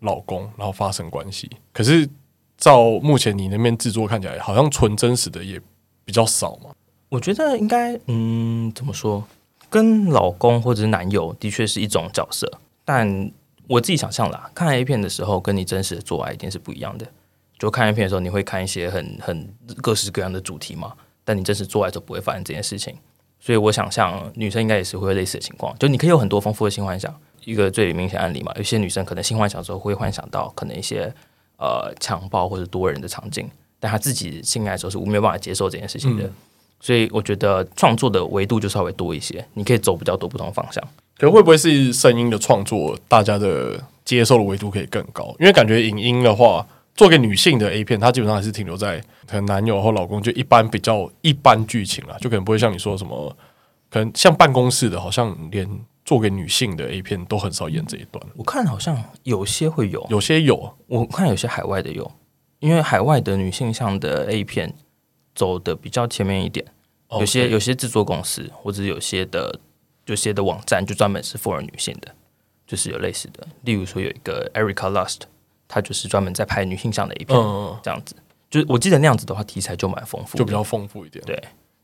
[0.00, 1.48] 老公，然后发生关系。
[1.72, 2.06] 可是
[2.58, 5.58] 照目前你那边制作看起来，好像纯真实的也
[6.04, 6.68] 比较少嘛。
[7.08, 9.24] 我觉得应该，嗯，怎么说？
[9.74, 12.48] 跟老公或者是男友的确是一种角色，
[12.84, 13.28] 但
[13.66, 17.04] 我自己想象啦，看 A 片的时候，跟你真实的做爱一定是不一样的。
[17.58, 20.92] 就看 A 片的时候，你会看一些很很各式各样的主题嘛，
[21.24, 22.96] 但你真实做爱就不会发生这件事情。
[23.40, 27.12] 所以我想象女生应该也是会有类似的情况，就你可以有很多丰富的性幻想。
[27.44, 31.12] 一个最明显案例嘛，有些女生可能性幻想的时候会幻想到可能一些
[31.58, 36.30] 呃强暴或者多人的场景，但她自己性爱的时候是没有办法接受这件事情的，
[36.84, 40.84] 所以我觉得创作的维度就稍微多一些，你可以走比较多不同方向。
[41.16, 45.34] 可会不会是声音的创作，大家的接受的维度可以更高？
[45.40, 53.34] 因为感觉影音的话，做给女性的 A 片，它基本上还是停留在可能男友或老公就一般比较一般剧情啦，就可能不会像你说什么，
[53.88, 55.66] 可能像办公室的，好像连
[56.04, 58.22] 做给女性的 A 片都很少演这一段。
[58.36, 62.12] 我看好像有些会有，有些有，我看有些海外的有，
[62.58, 64.74] 因为海外的女性向的 A 片
[65.34, 66.64] 走的比较前面一点，
[67.10, 69.58] 有些.有些制作公司或者有些的
[70.06, 72.14] 有些的网站就专门是 for 女性的。
[72.66, 75.18] 就是有类似的，例如说有一个 Erica Lust，
[75.68, 78.16] 她就是专门在拍女性向的一片，嗯、这样子。
[78.50, 81.22] 就是我记得那样子的话，题材就蛮丰富，就比较丰富一点。
[81.26, 81.38] 对，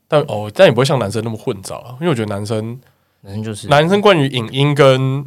[0.07, 2.81] 但哦，但也不会像男生那么混杂，因为我觉得男生，
[3.21, 5.23] 男生就是男生关于影音跟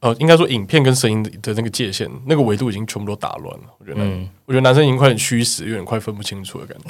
[0.00, 3.64] 呃，应该说影片跟声音的的那个界限，那个维度已经全部都打乱了。
[3.76, 6.88] 我觉得，嗯、我觉得男生已经快点虚实，有点快分不清楚的感觉。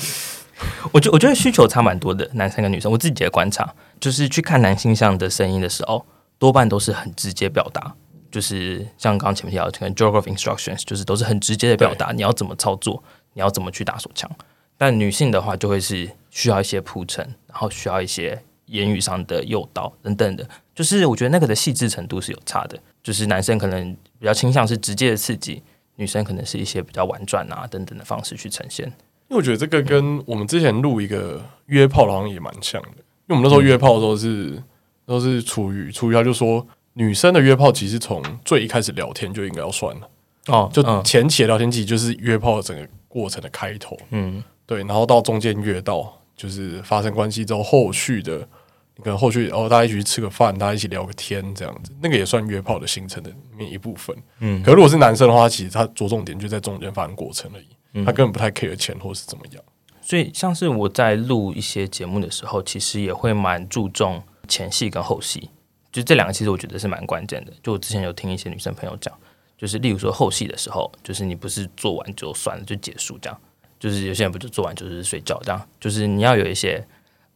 [0.92, 2.90] 我觉我觉得需求差蛮多的，男生跟女生。
[2.90, 6.04] 我自己的观察就是去看男性向的声音的时候，
[6.38, 7.94] 多半都是很直接表达。
[8.30, 13.00] 就是像刚刚前面提到，可能 of instructions，就是都是很直接的表达，你要怎么操作，
[13.32, 14.28] 你要怎么去打手枪。
[14.76, 20.44] 但女性的话，就会是需要一些铺陈，然后需要一些言语上的诱导等等的。
[20.74, 22.76] 就是我觉得那个的细致程度是有差的。
[23.04, 25.62] 就是男生可能比较倾向是直接的刺激，
[25.94, 28.92] 女生可能是一些比较婉转啊等等的方式去呈现。
[29.34, 32.88] 因为我觉得这个跟我们之前录一个约炮好像也蛮像的，
[33.26, 34.64] 因为我们那时候约炮的时候是、嗯、
[35.06, 36.66] 都是处于处于他就说。
[36.96, 40.08] 女生的约炮其实从最一开始聊天就应该要算了
[40.46, 48.46] 哦，就前期的聊天其实就是约炮整个过程的开头，嗯，对，然后到中间约到就是发生关系之后，后续的
[48.94, 54.62] 你可能后续哦，大家一起去吃个饭，大家一起聊个天这样子，那个也算约炮的行程的里面一部分，嗯。
[54.62, 59.62] 可如果是男生的话，其实他着重点就在中间发生过程而已，嗯，他根本不太 care 钱或是怎么样。
[60.00, 65.50] 所以像是我在录一些节目的时候，其实也会蛮注重前戏跟后戏。
[65.90, 67.52] 就这两个，其实我觉得是蛮关键的。
[67.62, 69.16] 就我之前有听一些女生朋友讲，
[69.56, 73.40] 就是例如说后戏的时候，就是你不是做完就算了就结束这样，
[73.78, 76.84] 就是有些人不就做完就是睡觉这样，就是你要有一些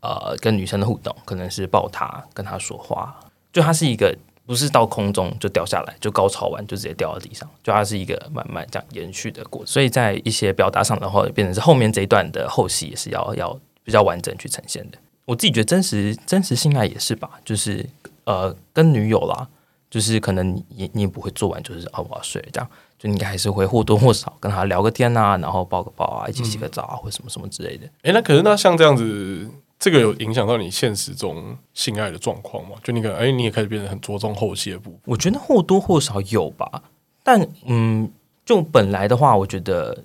[0.01, 3.19] 呃跟女生的互动，可能是抱她跟她说话，
[3.53, 4.13] 就它是一个
[4.49, 9.69] 不是到空中就掉下来就高潮完就直接掉到地上，就它是一个慢慢这样延续的过程。
[9.69, 14.99] 所以在一些表达上的话，变成是后面这一段的后戏也是要要比较完整去呈现的。
[15.27, 17.87] 我自己觉得真实真实性爱也是吧，就是。
[18.29, 19.49] 呃，跟女友啦，
[19.91, 27.87] 就是可能你你也不会做完就是哦我要睡了这样，就应该还是会或多或少跟他聊个天啊，然后抱个抱啊，一起洗个澡啊，或什么什么之类的。
[27.87, 32.77] 哎、欸，那可是那像这样子，这个有影响到你现实中性爱的状况吗？
[32.83, 35.01] 就你可能哎、欸，你也开始变得很着重后期的部分。
[35.05, 36.83] 我觉得或多或少有吧，
[37.23, 38.11] 但嗯，
[38.45, 40.05] 就本来的话，我觉得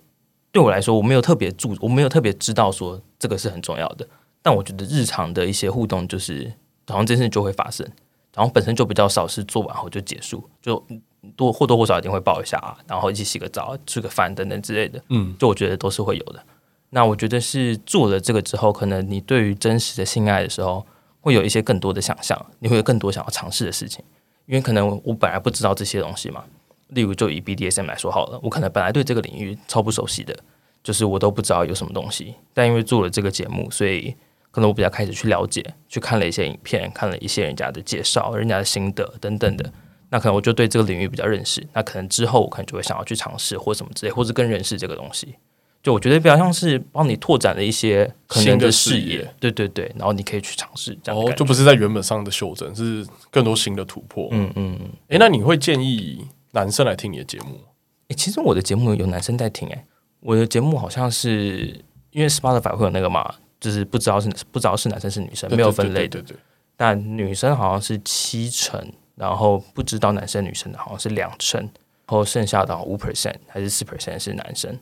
[0.51, 4.07] 对我来说，我没有特别注，我没有特别知道说这个是很重要的。
[4.43, 6.53] 但我觉得日常的一些互动，就是
[6.87, 7.87] 好像这件事就会发生。
[8.35, 10.83] 然后本身就比较少，是做完后就结束，就
[11.35, 15.01] 多或多或少一定会抱一下啊，然后一起洗个澡、吃个饭等等之类的。
[15.09, 16.43] 嗯，就我觉得都是会有的。
[16.93, 20.85] 那我觉得是做了这个之后，可能你对于真实的性爱的时候，
[21.21, 24.03] 会有一些更多的想象，你会有更多想要尝试的事情。
[24.45, 26.43] 因为可能我本来不知道这些东西嘛，
[26.89, 30.37] 例如就以 BDSM 来说好了，我可能本来对这个领域超不熟悉的，
[30.83, 34.15] 就是我都不知道有什么东西，但因为做了这个节目，所以。
[34.53, 39.67] 可能我比较开始去了解，去看了一些影片，看了一些人家的介绍、人家的心得等等的。
[40.11, 41.67] 那可能我就对这个领域比较认识。
[41.73, 45.33] 那可能之后我可能就会想要去尝试或什么之类，或者更认识这个东西。
[45.83, 49.31] 就我觉得比较像是帮你拓展了一些可能的视野。
[49.39, 51.21] 对对对，然后你可以去尝试这样。
[51.21, 54.29] 哦，就不是在原本上的修正，是更多新的突破。
[54.31, 54.89] 嗯嗯嗯。
[55.09, 57.59] 哎、欸，那你会建议男生来听你的节目？
[58.03, 59.75] 哎、欸，其实我的节目有男生在听、欸。
[59.75, 59.85] 哎，
[60.21, 61.79] 我的节目好像是
[62.11, 63.35] 因为 Spotify 会有那个嘛。
[63.59, 66.19] 就是不知道是不知道是男生是女生，没有分类的。
[66.19, 66.39] 对对对对，
[66.75, 68.77] 但女生好像是七成，
[69.15, 71.69] 然后不知道男生女生的好像是两成，然
[72.07, 74.77] 后剩下的五 percent 还是四 percent 是男生，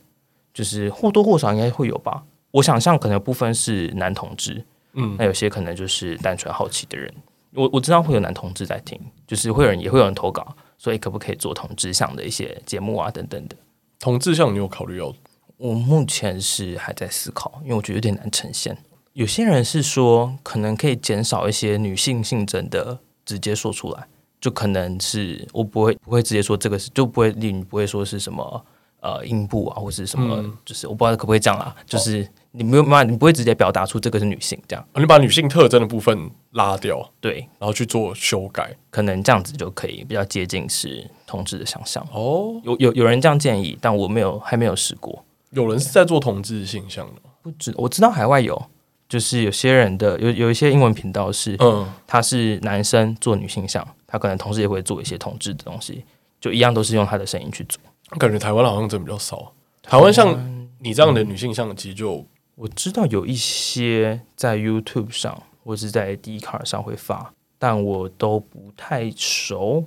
[0.54, 2.24] 就是或多或少应该会有吧。
[2.52, 7.14] 我想象可能部分是男同志，嗯，那有些可能就是单纯好奇的人。
[7.54, 13.56] 我我知道会有男同志在听，就是会有人也会有人投稿，所以可不可以做同志向的一些节目啊等等的。
[14.00, 15.14] 同志向你有考虑要？
[15.58, 18.78] 我目前是还在思考，因为我觉得有点难呈现。
[19.14, 24.08] 有些人是说，可能可以减少一些女性性征的直接说出来，
[24.40, 28.66] 就可能是我不会不会直接说这个是，就不会你不会说是什么
[29.02, 42.62] 呃阴部啊，或是什么，嗯、就是我不知道可不可以这样啦，就是你没有办法，你不会直接表达出这个是女性这样，你把女性特征的部分拉掉，对，然后去做修改，可能这样子就可以比较接近是同志的想象哦。
[42.64, 45.24] 有有有人这样建议，但我没有还没有试过。
[45.50, 47.32] 有人是在做同志形象的吗？
[47.42, 48.62] 不知我知道海外有，
[49.10, 56.06] 就是有些人的有有一些英文频道是，嗯，他是男生做女性向，他可能同时也会做一些同志的东西，
[56.40, 57.82] 就一样都是用他的声音去做。
[58.18, 69.86] 感觉台湾好像真的比较少，台湾像你这样的女性向，其实就我知道有一些在 YouTube 上或是在 Dcard 上会发，但我都不太熟。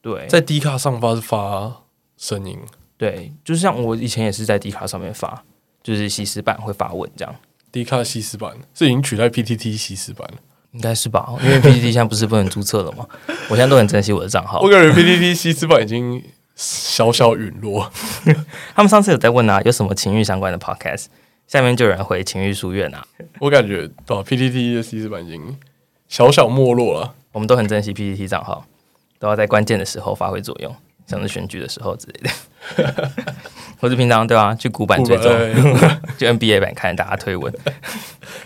[0.00, 1.82] 对，在 Dcard 上发是发
[2.16, 2.58] 声音，
[2.96, 5.44] 对，就是像我以前也是在 Dcard 上面发，
[5.82, 7.34] 就是西施版会发文这样。
[7.72, 10.38] Dcard 西施版是已经取代 PTT 西施版了。
[10.72, 13.06] 应该是吧，因为 PTT 现在不是不能注册了吗？
[13.48, 14.60] 我现在都很珍惜我的账号。
[14.60, 16.22] 我感觉 PTT 西施版已经
[16.56, 17.88] 小小陨落。
[18.74, 21.06] 他们上次有在问啊，有什么情欲相关的 podcast？
[21.46, 23.06] 下面就有人回情欲书院啊。
[23.38, 25.56] 我感觉到 PTT 的 C 四版已经
[26.08, 27.14] 小小没落了。
[27.30, 28.66] 我们都很珍惜 PTT 账号，
[29.18, 30.74] 都要在关键的时候发挥作用，
[31.06, 33.10] 像是选举的时候之类的。
[33.78, 35.30] 或是平常对啊，去古板追踪，
[36.18, 37.52] 去 NBA 版看大家推文，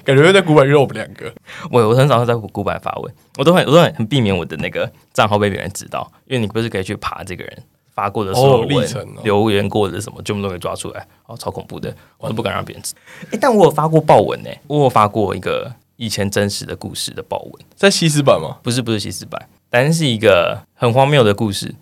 [0.04, 1.32] 感觉会在古板遇到我们两个。
[1.70, 7.62] 我我很少在古板发文，我都很我都很很避免我的那个账号被别人知道，因为你不是可以去爬这个人
[8.00, 13.00] 发过的所有历程、留言过的什么，全部都给抓出来，哦，超恐怖的，我都不敢让别人知道。
[13.30, 18.56] 哎，但我有发过爆文呢，我有发过一个以前真实的故事的爆文，在西施版吗？
[18.62, 21.74] 不是不是西施版，但是一个很荒谬的故事。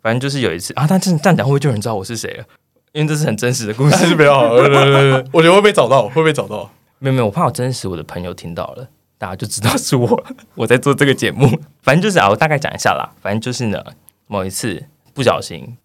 [0.00, 2.44] 反正就是有一次啊，但这这样讲会不会就有人知道我是谁了？
[2.92, 4.56] 因为这是很真实的故事，比较好。
[4.56, 6.70] 对对对，我觉得会被找到，会被找到。
[7.00, 8.86] 没有没有，我怕我真实，我的朋友听到了，
[9.18, 10.24] 大家就知道是我
[10.54, 11.48] 我在做这个节目。
[11.82, 13.10] 反正就是啊，我大概讲一下啦。
[13.20, 13.82] 反正就是呢，
[14.28, 14.80] 某一次
[15.16, 15.76] 不小心，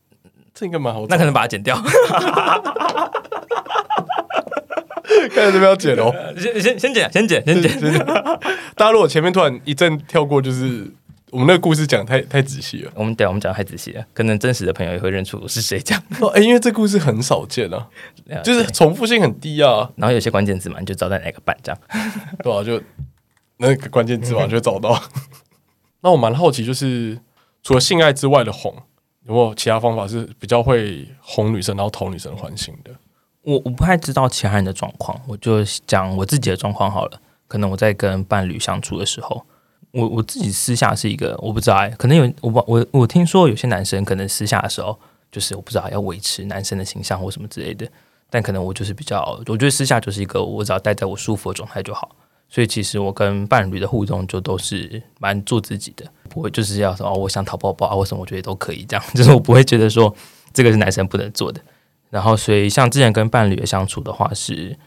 [0.53, 1.75] 这应该蛮好，那可能把它剪掉。
[5.33, 7.73] 看来这边要剪哦，先先先剪，先剪，先剪。
[8.75, 10.91] 大家如果前面突然一阵跳过，就是。
[11.31, 15.97] 我们那个故事讲太太仔细了，我们对，我们讲太仔细了，可能真实的朋友也会认出我是谁讲。
[16.19, 17.87] 哦，哎，因为这故事很少见啊，
[18.43, 19.89] 就是重复性很低啊。
[19.95, 21.81] 然后有些关键字嘛，你就找在哪个版这样，
[22.43, 22.83] 对啊，就
[23.59, 25.01] 那个关键字嘛，就找到。
[26.01, 27.17] 那我蛮好奇，就是
[27.63, 28.75] 除了性爱之外的哄，
[29.31, 32.91] 有没有其他方法是比较会哄女生，然后讨女生欢心的？
[33.43, 37.19] 我我不太知道其他人的状况，我就讲我自己的状况好了。
[37.47, 39.45] 可能我在跟伴侣相处的时候。
[39.93, 44.97] 我我自己私下是一个，我不知道，可能有我我我听说有些男生可能私下的时候，
[45.29, 47.85] 就是我不知道要维持男生的形象或什么之类的，
[48.29, 52.15] 但可能我就是比较，我觉得私下就是一个我只要待在我舒服的状态就好，
[52.51, 60.13] 所以其实我跟伴侣的互动就都是蛮做自己的，不会就是要说哦，我想讨抱抱啊，或什么我觉得都可以这样， 就是我不会觉得说
[60.53, 61.59] 这个是男生不能做的，
[62.11, 64.77] 然后所以像之前跟伴侣的相处的话是。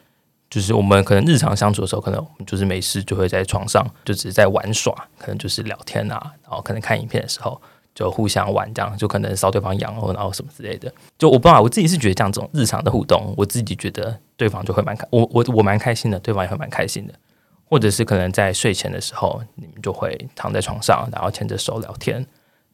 [0.51, 7.61] 就是我们可能日常相处的时候，可能就是没事就会在床上就只是在玩耍，可能就是聊天啊，然后可能看影片的时候
[7.93, 10.93] 就互相玩这样，就可能搔对方痒哦，然后什么之类的。
[11.19, 17.15] 就我不知道，我自己是觉得这样这种日常的互动，我自己觉得对方就会蛮开，我我我蛮开心的，对方也会蛮开心的。
[17.65, 22.25] 或者是可能在睡前的时候，你们就会躺在床上，然后牵着手聊天，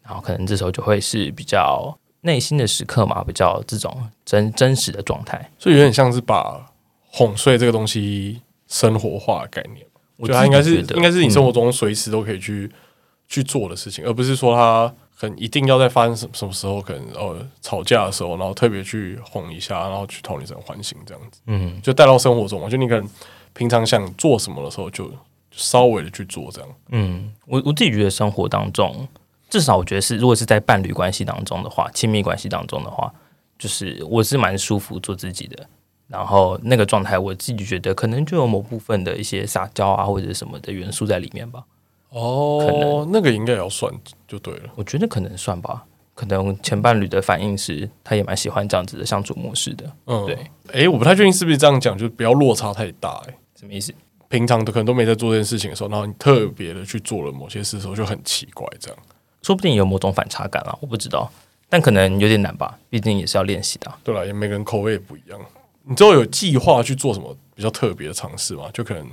[0.02, 6.66] 然后可能这时候就会是比较内心的时刻嘛，比较这种真真实的状态，所以有点像是把。
[7.12, 9.84] 哄睡这个东西生活化的概念，
[10.16, 12.78] 我觉得它应该是应该是你生活中随时都可以去、嗯、
[13.26, 21.40] 去做的事情，而不是说它很一定要在发生什么什么时候，可能呃吵架的时候，然后特别去哄一下，然后去讨女生欢心这样子。
[21.46, 23.04] 嗯，就带到生活中，就你可能
[23.54, 25.10] 平常想做什么的时候，就
[25.50, 26.70] 稍微的去做这样。
[26.90, 29.06] 嗯，我我自己觉得生活当中，
[29.48, 33.12] 至少我觉得是，如果是在伴侣关系当中的话，亲密关系当中的话，
[33.58, 35.66] 就是我是蛮舒服做自己的。
[36.06, 41.62] 然后那个状态，我自己觉得可能就有某部分的一些撒娇啊，或者什么的元素在里面吧。
[42.08, 43.92] 哦，可能那个应该也要算
[44.26, 44.70] 就对了。
[44.74, 45.84] 我觉得可能算吧。
[46.20, 49.90] 可能前伴侣的反应是，他也蛮喜欢这样子的相处模式的。
[50.04, 50.36] 嗯，对。
[50.70, 53.22] 哎，我不太确定是不是这样讲，就不要落差太大。
[53.26, 53.90] 哎，什么意思？
[54.28, 58.68] 平常都可能都没在做这件事情的时候，然后你特别的去做了某些事的时候，就很奇怪。
[58.78, 58.98] 这样
[59.40, 61.32] 说不定有某种反差感啊，我不知道。
[61.70, 63.90] 但可能有点难吧，毕竟也是要练习的。
[64.04, 65.40] 对了，也每个人口味也不一样。
[65.84, 68.68] 你之后有计划去做什么比较特别的尝试吗？
[68.74, 69.08] 就可能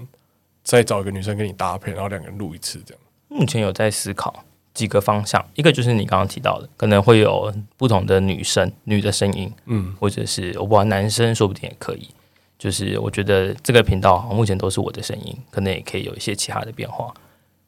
[0.62, 3.02] 再找一个女生跟你搭配，然后两个人录一次这样。
[3.30, 4.44] 目前有在思考
[4.78, 12.08] 几个方向，一个就是你刚刚提到的，可能会有不同的女生、女的声音，嗯，或者是我不管男生说不定也可以。
[12.60, 17.12] 就是我觉得这个频道目前都是我的声音，可能也可以有一些其他的变化。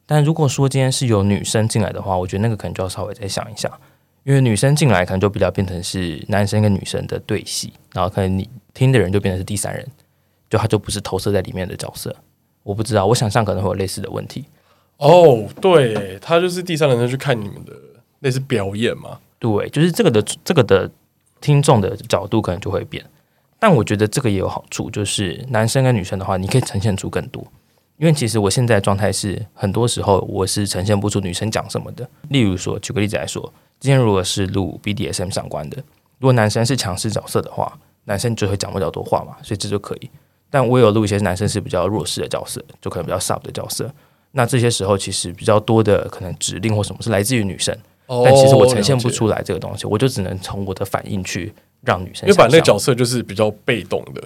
[0.06, 3.68] 但如果说今天是有女生进来的话，我觉得那个可能就要稍微再想一下。
[4.22, 9.84] 因为女生进来可能就比较变成是男生跟女生的对戏，然后可能你听的人就变成是第三人，
[10.48, 12.14] 就他就不是投射在里面的角色。
[12.62, 14.44] 我不知道，我想象可能会有类似的问题。
[15.00, 17.72] 哦，对，他就是第三人去看你们的
[18.20, 19.18] 类似表演嘛。
[19.38, 20.90] 对，就是这个的这个的
[21.40, 23.04] 听众的角度可能就会变。
[23.58, 27.42] 但我觉得这个也有好处，就是男生跟女生的话，你可以呈现出更多。
[27.96, 32.08] 因为其实我现在状态是，很多时候我是呈现不出女生讲什么的。
[32.28, 33.52] 例如说，举个例子来说。
[33.78, 35.78] 今天如果是录 BDSM 相关的，
[36.18, 40.10] 如果男生是强势角色的话，男生就会讲不了多话嘛，所以这就可以。
[40.50, 43.90] 但我有录一些男生是比较弱势的角色，就可能比较 sub 的角色。
[44.32, 47.76] 那这些时候其实比较多的可能指令或什么是来自于女生，
[48.06, 51.52] 哦、但其实我呈现不出来这个东西，我就只能从我的反应去
[51.82, 52.28] 让女生。
[52.28, 54.22] 因为反正那个角色就是比较被动的，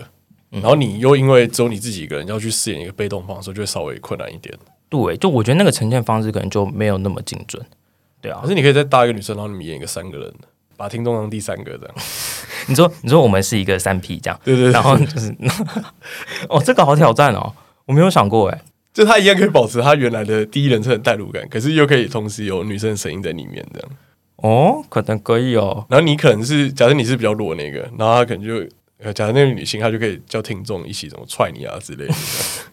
[0.53, 4.55] 嗯、然后你又因为只有你自己一个人要去饰演一个被动方式，就会稍微困难一点。
[4.89, 7.65] 对，就我觉得那个呈现方式可能就没有那么精准。
[8.21, 10.33] 对啊，可是你可以再搭一个女生，然后你们演一个三个人，
[10.77, 11.95] 把听众当第三个这样。
[12.69, 15.35] 你说，你说我们是一个三 P 这样，对，对对，然后就是，
[16.49, 17.53] 哦，这个好挑战哦，
[17.85, 18.63] 我没有想过哎，
[18.95, 23.91] 就他一样可以保持他原来的第一人称的代入感，可是又可以同时有女生的声音在里面这样。
[24.37, 25.85] 哦，可能可以哦。
[25.91, 28.63] 然后你可能是假设你是比较弱那个，然后他可能就
[29.13, 32.15] 假设那个女性，她就可以叫听众一起怎么踹你啊之类的。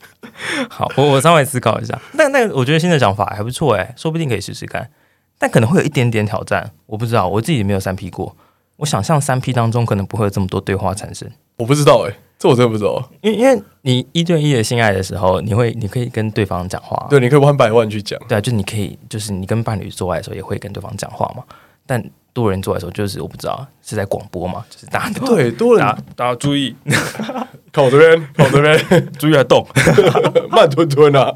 [0.70, 2.00] 好，我我稍微思考一下。
[2.14, 4.92] 那那我觉得新的想法还不错哎，说不定可以试试看，
[5.40, 8.36] 但可能会有一点点挑战，我不知道，我自己没有三 P 过。
[8.82, 13.00] 我想象三 P 当中可能不会有这么多对话产生，我不知道哎、欸，这我真的不知道。
[13.22, 21.44] 因为因为你一对一的性爱的时候，你会你可以跟对方讲话，对，你可以万百万去讲，对啊，就你可以就是你跟伴侣做爱的时候也会跟对方讲话嘛。
[21.86, 22.04] 但
[22.34, 26.76] 多人做爱的时候，就是我不知道是在广播嘛，就是大家对多人，大家注意，
[27.72, 29.64] 看我这边，看我这边， 注意来动，
[30.50, 31.32] 慢吞吞啊，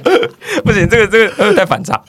[0.64, 2.04] 不行，这个这个太反差。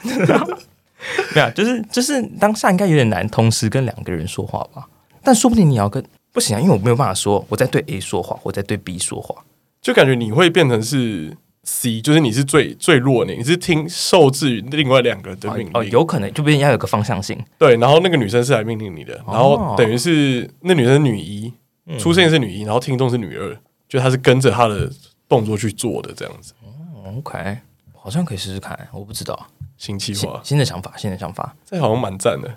[1.34, 4.89] 对啊，就是就是当下应该有点难，同时跟两个人说话吧。
[5.27, 6.01] 但说不定你要跟
[6.31, 9.35] 不行啊，因为我没有办法说我在对 A 说话，我在对 B 说话，
[9.83, 15.68] 就感觉你会变成是 C，就是你是最最弱的，你是听受制于另外两个的命令。
[15.70, 21.53] 哦，哦，有可能就变成要有个方向性，对，然后那个女生是来命令你的，然后等于是那女生是女一，
[21.87, 23.59] 嗯、出现是女一，然后听众是女二，
[23.89, 24.89] 就她是跟着她的
[25.29, 26.53] 动作去做的这样子。
[26.62, 27.59] 哦，OK，
[27.93, 29.47] 好像可以试试看，我不知道。
[29.77, 32.49] 新计划，新的想法，新的想法，这好像蛮赞的。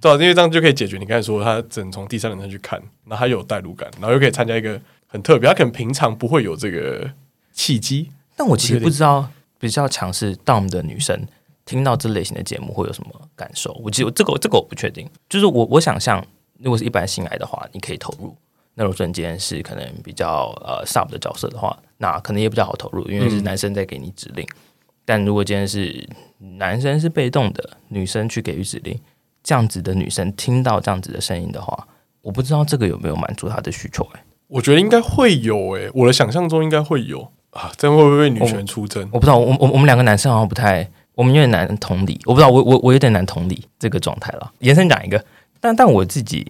[0.00, 7.10] 对啊，因为这样就可以解决你刚才说他只能从第三人称去看，然后他有代入感，然后又可以参加一个很特别，他可能平常不会有这个
[7.52, 8.10] 契机。
[8.36, 9.28] 但我其实不知道
[9.58, 11.26] 比较强势 Dom 的女生
[11.64, 13.72] 听到这类型的节目会有什么感受。
[13.82, 16.24] 我其实这个这个我不确定，就是我我想象
[16.58, 18.28] 如果是一般性爱的话，你可以投入；
[18.74, 24.44] 那如果今天是可能比较呃 Sub 的角色的话，那可能也比较好投入，因为是男生在给你指令。
[24.44, 24.56] 嗯、
[25.04, 28.96] 但如果今天是男生是被动的，女生去给予指令。
[29.48, 31.88] 这样子的女生听到这样子的声音的话，
[32.20, 34.18] 我不知道这个有没有满足她的需求、欸。
[34.18, 35.86] 哎，我觉得应该会有、欸。
[35.86, 37.72] 哎，我的想象中应该会有啊。
[37.78, 39.08] 这样会不会女权出征？
[39.10, 39.38] 我不知道。
[39.38, 42.20] 我我我们两个男生好像不太，我们有点难同理。
[42.26, 44.52] 我不知道，我我我有点难同理这个状态了。
[44.58, 45.24] 延伸讲一个，
[45.60, 46.46] 但但我自己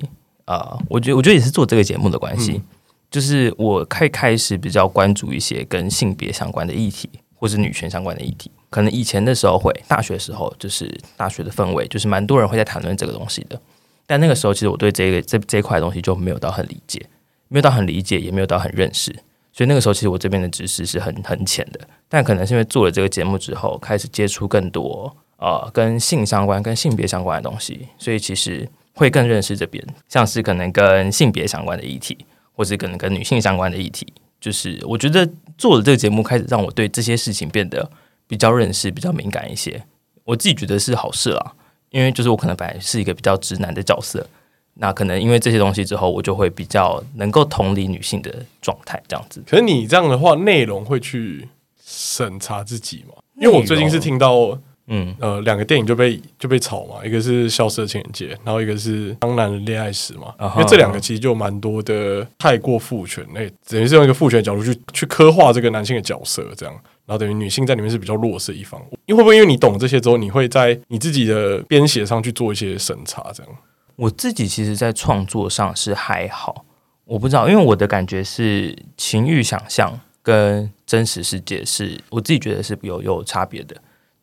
[0.46, 2.64] 啊、呃，我觉得我觉得也是做这个节目的关系，嗯、
[3.12, 7.08] 就是我开开始比较关注一些跟性别相关的议题，
[7.38, 8.50] 或是女权相关的议题。
[8.70, 13.58] 可能以前的时候会，大学时候就是大学的氛围，就是蛮多人会在谈论这个东西的。
[14.06, 17.00] 但那个时候，其实我对这个这这块东西就没有到很理解，
[17.48, 19.10] 没有到很理解，也没有到很认识。
[19.52, 21.80] 所以那个时候，其实我这边的知识是很很浅的。
[22.08, 32.16] 但可能是因为做了这个节目之后，开始接触更多呃跟性相关、跟性别相关的东西，所以其实会更认识这边，像是可能跟性别相关的议题，
[32.54, 34.06] 或是可能跟女性相关的议题。
[34.40, 37.90] 就是我觉得做了这个节目，开始让我对这些事情变得。
[38.30, 39.82] 比较认识，比较敏感一些，
[40.24, 41.54] 我自己觉得是好事啦。
[41.88, 44.28] 因为就是我可能本来是一个比较直男的角色，
[44.74, 49.42] 那可能因为这些东西之后，我就会比较能够同理女性的状态，这样子。
[49.48, 51.48] 可是你这样的话，内容会去
[51.82, 53.14] 审查自己吗？
[53.40, 54.60] 因为我最近是听到。
[54.90, 60.34] 嗯，呃，两个电影就被就被炒嘛，一个是《消失的情人节》，然后一个是《当男人恋爱时》嘛。
[60.38, 60.54] Uh huh.
[60.54, 66.74] 因为这两个其实就蛮多的太过父权，那等于是用一个父权的角度去去刻画这个男性的角色，这样，
[67.04, 68.80] 然后等于女性在里面是比较弱势一方。
[69.04, 73.30] 因为会不会因为你懂这些之后，你会在你自己的编写上去做一些审查？
[73.34, 73.52] 这样，
[73.96, 76.64] 我自己其实，在创作上是还好，
[77.04, 83.76] 我不知道，因为我的感觉是情欲想象跟真实世界是我自己觉得是有有差别的。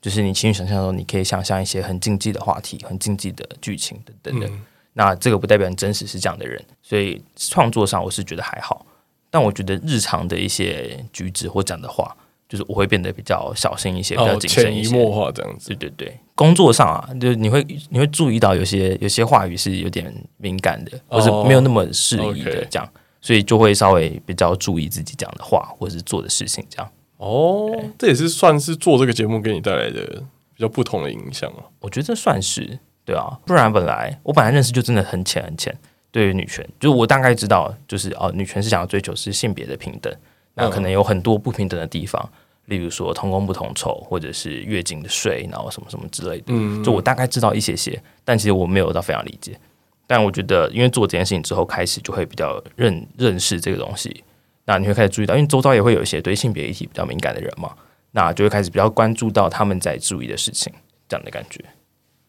[0.05, 4.47] 就是你情绪想象的时候，你可以想象一些很禁忌的话题、很禁忌的剧情等等的。
[4.47, 4.61] 嗯、
[4.93, 8.85] 那这个不代表你真实是这样的人，所以创作上我是觉得还好。
[9.31, 12.15] 但我觉得日常的一些举止或讲的话，
[12.47, 14.89] 就是我会变得比较小心一些，比较谨慎一些。
[14.91, 15.69] 潜移默化这样子。
[15.69, 22.87] 对对对，工作上啊，就是你会你会注意到有些有些话语是有点敏感的，或是没有那么适宜的这样，
[23.21, 26.87] 所以就会稍微比较注意自己讲的话或者是做的事情这样。
[27.17, 31.63] 哦，对这也是算是做这个节目给你带来的比较不同的影响啊。
[31.79, 35.75] 我觉得这算是对啊，不然本来我本来认识就真的很浅很浅。
[36.11, 40.13] 对于女权，就是我大概知道，就是哦，女权是想要追求是性别的平等，
[40.53, 46.45] 那可能有很多不平等的地方，嗯、例如说同工不同酬，或者是月经的税，然后什么什么之类的。
[46.47, 49.59] 嗯，就我大概知道一些些，但其实我没有到非常理解。
[50.07, 54.23] 但我觉得，因为做这件事情之后，开始就会比较认认识这个东西。
[54.65, 57.75] 那你会开始注意到，因为周遭也会有一些对性别议题比较敏感的人嘛，
[58.11, 60.73] 那就会开始比较关注到他们在注意的事情，
[61.07, 61.63] 这样的感觉。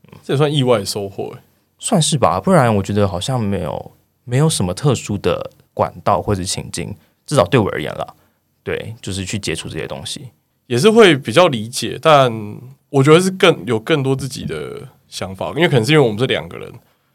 [0.09, 1.35] 嗯，这也算意外收获，
[1.79, 2.39] 算是吧。
[2.39, 3.93] 不然我觉得好像没有
[4.25, 8.07] 没有什么特殊的管道或者情境，至少对我而言啦，
[8.63, 10.29] 对，就是去接触这些东西，
[10.67, 11.99] 也是会比较理解。
[12.01, 12.31] 但
[12.91, 16.71] 我觉得是更有更多自己的想法，因为可能是因为我们是两个人，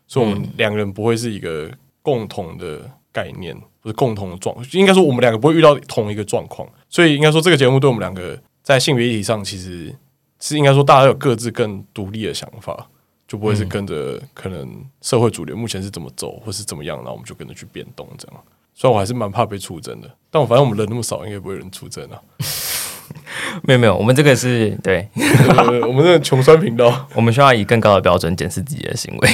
[0.08, 1.70] 所以我们两个人不会是一个
[2.02, 3.56] 共同的概念。
[3.82, 9.94] 不是共同的状，应该说我们两个不会遇到同一个状况，所以应该说这个节目对我们两个在性别议题上，其实
[10.40, 12.88] 是应该说大家有各自更独立的想法，
[13.28, 18.44] 就不会是跟着可能社会主流目前是怎么走或是怎么样，然后我们就跟着去变动这样。
[18.74, 22.22] 虽然我还是蛮怕被出征的，但我反正我们人那么少，应该不会有人出征啊。
[23.64, 25.08] 没有没有，我们这个是对，
[25.86, 29.30] 我们这个穷酸频道， 我们需要以更高的标准检视自己的行为。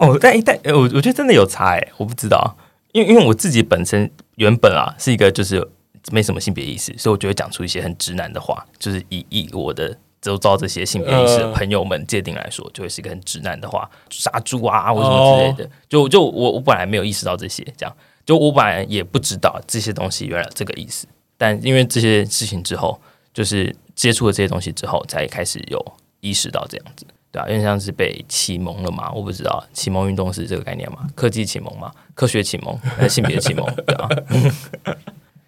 [0.00, 2.56] 哦，但一但我我觉得真的有差哎，我不知道，
[2.92, 5.66] 因为因为我自己本身原本啊是一个就是
[6.12, 15.70] 没什么性别意识，所以我就会讲出一些很直男的话，就是以以我的周遭这些性别意识的朋友们界定来说，就会是一个很直男的话，杀猪啊或什么之类的。
[15.88, 21.06] 就就我我本来没有意识到这些，这样就我本来也不知道这些东西原来这个意思，
[21.38, 23.00] 但因为这些事情之后，
[23.32, 25.82] 就是接触了这些东西之后，才开始有
[26.20, 27.06] 意识到这样子。
[27.36, 31.06] 对啊，因为像是被启蒙了嘛，我不知道启蒙运动是这个概念嘛？
[31.14, 31.92] 科技启蒙嘛？
[32.14, 33.66] 科学启蒙还是性别启蒙？
[33.86, 34.08] 对啊。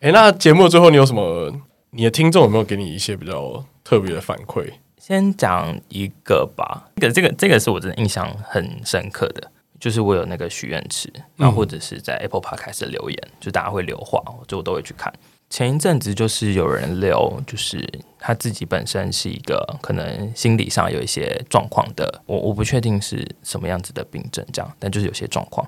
[0.01, 1.51] 哎、欸，那节目最后你有什么？
[1.91, 4.70] 你的听众有没有给你一些比较特别的反馈？
[4.99, 15.11] 先讲一个吧，这个这个这个是我真的印象很深刻的，就是我有那个许愿池，然后或者是在 Apple Podcast 的留言，就大家会留话，就我都会去看。
[15.51, 17.83] 前一阵子就是有人留，就是
[18.19, 25.67] 他自己本身是一个可能心理上有一些状况的，我我不确定是什么样子的病症，这样，但就是有些状况。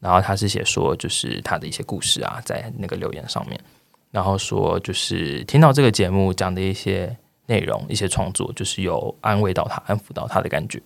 [0.00, 3.58] 然后他是写说，就是他的一些故事啊，在那个留言上面，
[4.10, 7.16] 然后说就是听到这个节目讲的一些
[7.46, 10.82] 内容、一些创作，就是有安慰到他、安抚到他的感觉。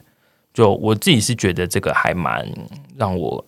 [0.54, 2.46] 就我自己是觉得这个还蛮
[2.96, 3.44] 让我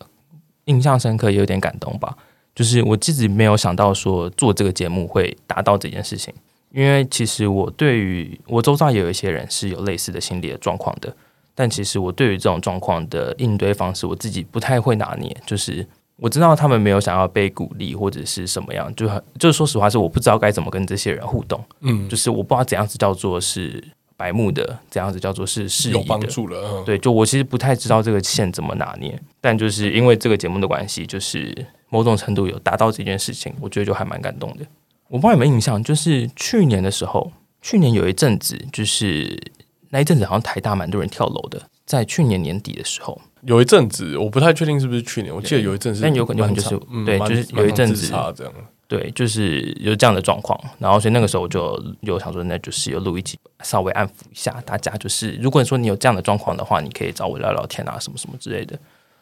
[0.64, 2.16] 印象深刻，也有点感动吧。
[2.58, 6.34] 就是我自己没有想到说做这个节目会达到这件事情，
[6.72, 11.14] 因为其实我对于我周遭也有一些人是有类似的心理的状况的，
[11.54, 15.36] 但其实我对于这种状况的应对方式，我自己不太会拿捏。
[15.46, 15.86] 就是
[16.16, 23.80] 我知道他们没有想要被鼓励或者是什么样，就很就是说实话是我不知道该怎么跟这些人互动，嗯，就是我不知道怎样子叫做是
[24.18, 31.66] 白目的，这样子叫做是适宜的，有帮助了，嗯，对，就我其实不太知道这个线怎么拿捏，但就是因为这个节目的关系，就是。
[31.90, 34.66] 某种程度有达到这件事情，我觉得就还蛮感动的。
[35.08, 39.40] 我不知道有没有印象，就是去年的时候，去年有一阵子，就是
[39.88, 41.58] 那一阵子好像台大蛮多人跳楼的。
[41.86, 48.06] 在去年年底的时候，有一阵子，我不太确定是不是去年，我记得有一阵子，但有可能就是、嗯、对，就是有一阵子
[48.36, 48.52] 这样，
[48.88, 50.58] 对，就是有这样的状况。
[50.78, 54.90] 然后所以那个时候我就有想说，那就是有录一集，稍微安抚一下大家。
[54.96, 58.78] 就是如果你说你有这样的状况的话，你可以找我聊聊天啊，什么什么之类的。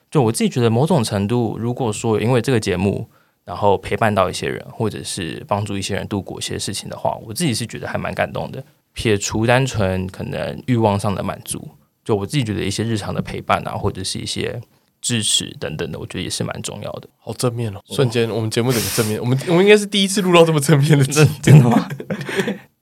[0.08, 3.08] 就我自己觉得，某种程度，如果说因为这个节目，
[3.44, 8.62] 然后陪伴到一些人，或者是帮助一些人度过一些事情的话，我自己是觉得还蛮感动的。
[8.92, 11.68] 撇除单纯可能欲望上的满足，
[12.04, 14.58] 就我自己觉得一些日常的陪伴啊，或者是一些
[15.00, 17.08] 支持等等的，我觉得也是蛮重要的。
[17.18, 17.80] 好正面哦！
[17.86, 21.88] 瞬间，我们节目整个正面，我们我们应该是第一次录到这么正面的，真 真的吗？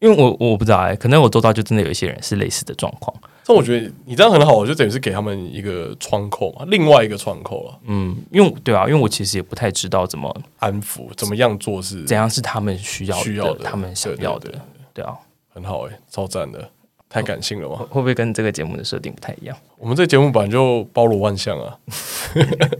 [0.01, 3.15] 因为我我不知道哎、欸，可能我周遭就真的有一些人是类似的状况。
[3.47, 7.79] 但我觉得你这样很好，我就等于是给他们一个窗口嘛，另外一个窗口了。
[7.87, 14.53] 嗯，因为对啊，因为我其实也不太知道怎么安抚，怎么样做是怎样是他们需要需要的，他们想要的。
[14.93, 15.15] 对，啊，
[15.49, 16.71] 很好哎、欸，超赞的，
[17.09, 17.77] 太感性了嘛。
[17.77, 19.57] 会不会跟这个节目的设定不太一样？
[19.85, 21.79] 我们这个节目本来就包罗万象啊。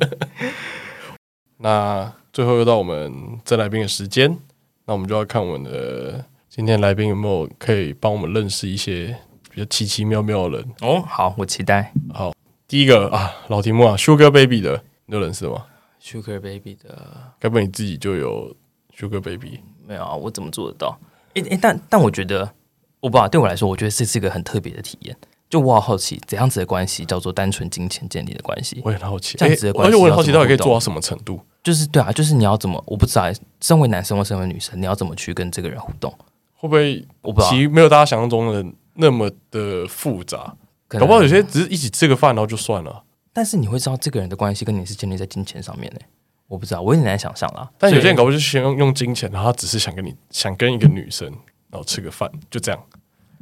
[1.61, 4.39] 那最后又到我们征来宾的时间，
[4.87, 9.15] 那我们就要看我们的今天来宾有没有可以帮我们认识一些。
[9.51, 11.93] 比较奇奇妙妙的人哦，好，我期待。
[12.13, 12.33] 好，
[12.67, 15.67] 第一个啊，老题目啊，Sugar Baby 的，你有认识吗
[16.03, 18.57] ？Sugar Baby 的，该不会你自己就有
[18.99, 19.61] Sugar Baby？
[19.87, 20.99] 没有啊，我怎么做得到？
[21.35, 22.53] 诶、欸、诶、欸，但但我觉得，
[22.99, 25.17] 我不知道，对我来说，我觉得这是一个很特别的体验。
[25.49, 28.81] 就我好好奇，怎样子的关系叫做单纯金钱建立的关系？
[28.85, 31.41] 我也很好奇，这样子的关系、欸，而且我很好奇，到底可以做到什么程度？
[31.63, 32.83] 就是对啊，就是你要怎么？
[32.87, 36.13] 我不知道，身为男生或身为女生，你要怎么去跟这个人互动？
[36.55, 37.07] 会不会？
[37.23, 38.65] 我不知道，其实没有大家想象中的。
[38.97, 40.55] 那么的复杂，
[40.87, 43.03] 搞不好有些只是一起吃个饭，然后就算了。
[43.33, 45.99] 但是你会知道这个人的关系跟你是建立在金钱上面呢？
[46.47, 47.69] 我不知道，我有点难想象啦。
[47.77, 51.27] 但有些人搞不好就先用用金钱，然后他只是想跟你想跟一个女生，
[51.73, 52.81] 然后吃个饭，就这样。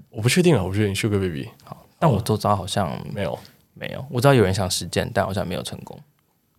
[0.08, 0.94] 我不确定啊，我觉得你。
[0.94, 3.38] Sugar Baby，好，但我周遭好像没有，
[3.74, 5.96] 没有，我知道有人想实践，但好像没有成功。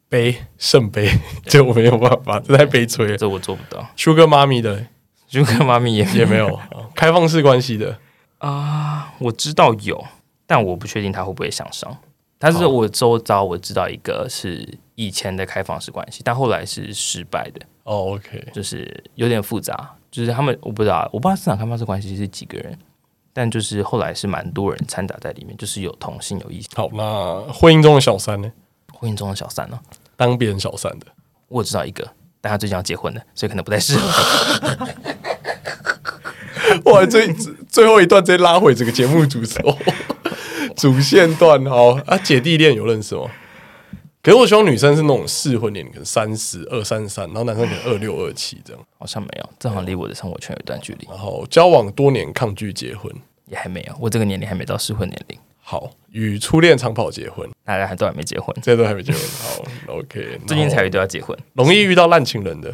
[0.07, 1.09] 悲圣悲，
[1.43, 3.85] 这我没有办法，这太悲催了，这我做不到。
[3.97, 4.87] Sugar 妈咪的，
[5.29, 6.57] Sugar 妈咪也也没有
[6.95, 7.99] 开放式关系的
[8.37, 10.01] 啊，我知道有，
[10.47, 11.97] 但我不确定他会不会想上。
[12.39, 17.59] 但是我周遭我知道一个是以前的开放式关系，但后来是失败的。
[17.83, 22.79] 哦，OK，就是有点复杂，就是他们我不知道，我不知道市场开放式关系是几个人，
[23.34, 26.69] 但就是后来是蛮多人掺杂在里面，就是有同性有异性。
[26.75, 28.51] 好，那婚姻中的小三呢？
[28.93, 29.79] 婚姻中的小三呢？
[30.15, 31.07] 当别人小三的，
[31.47, 32.07] 我知道一个，
[32.39, 34.88] 但他最近要结婚了，所以可能不太适合。
[36.91, 37.34] 哇，最
[37.67, 39.77] 最后一段直接拉回这个节目主轴，
[40.77, 43.29] 主线段好啊，姐弟恋有认识吗？
[44.24, 48.82] 可是我希望女生是那种适婚年龄，可能三十二、三十三，然后男生可能二六、二七这样。
[48.97, 51.05] 好像没有，正好离我的生活圈有一段距离。
[51.09, 53.13] 然后交往多年，抗拒结婚，
[53.47, 55.38] 也还没有，我这个年龄还没到适婚年龄。
[55.61, 59.21] 好，与初恋长跑结婚，大家还都还没结婚，这都还没结婚。
[59.41, 59.63] 好，
[59.99, 62.74] OK，最近才有都要结婚，容易遇到烂情人的，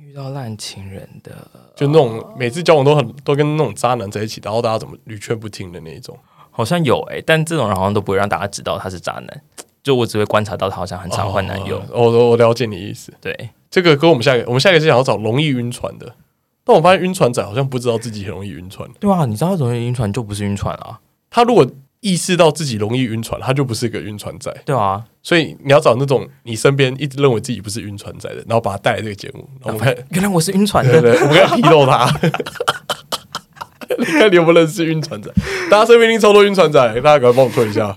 [0.00, 1.32] 遇到烂情人的，
[1.74, 6.18] 就那种每次交往都很都跟那种渣男在一起，然后大家怎么屡劝不听的那一种，
[6.50, 9.42] 好像有哎、欸，但这种人好像都不会让大家知道他是渣男，
[9.86, 11.80] 就我只会观察到他好像很常换男友。
[11.92, 16.14] 我、哦、我了解你意思，对，这个跟我们下一个，我们下一个是想要找容易晕船的，
[16.64, 18.90] 但我发现晕船仔好像不知道自己很容易晕船。
[18.98, 20.98] 对啊，你知道容易晕船就不是晕船啊，
[21.30, 21.64] 他如果。
[22.00, 24.54] 意识到自己容易晕船，他就不是一个晕船仔。
[24.64, 29.48] 对啊，所以你要找那种你身边一直认为自己不是晕船仔的，然后把他带来这个节目。
[29.64, 32.06] 然后我们，原来我是晕船的，我们要批斗他。
[33.98, 35.32] 你 看你有没有认识晕船仔？
[35.68, 37.96] 大家身边一定超多晕船仔，大家赶快帮我推一下。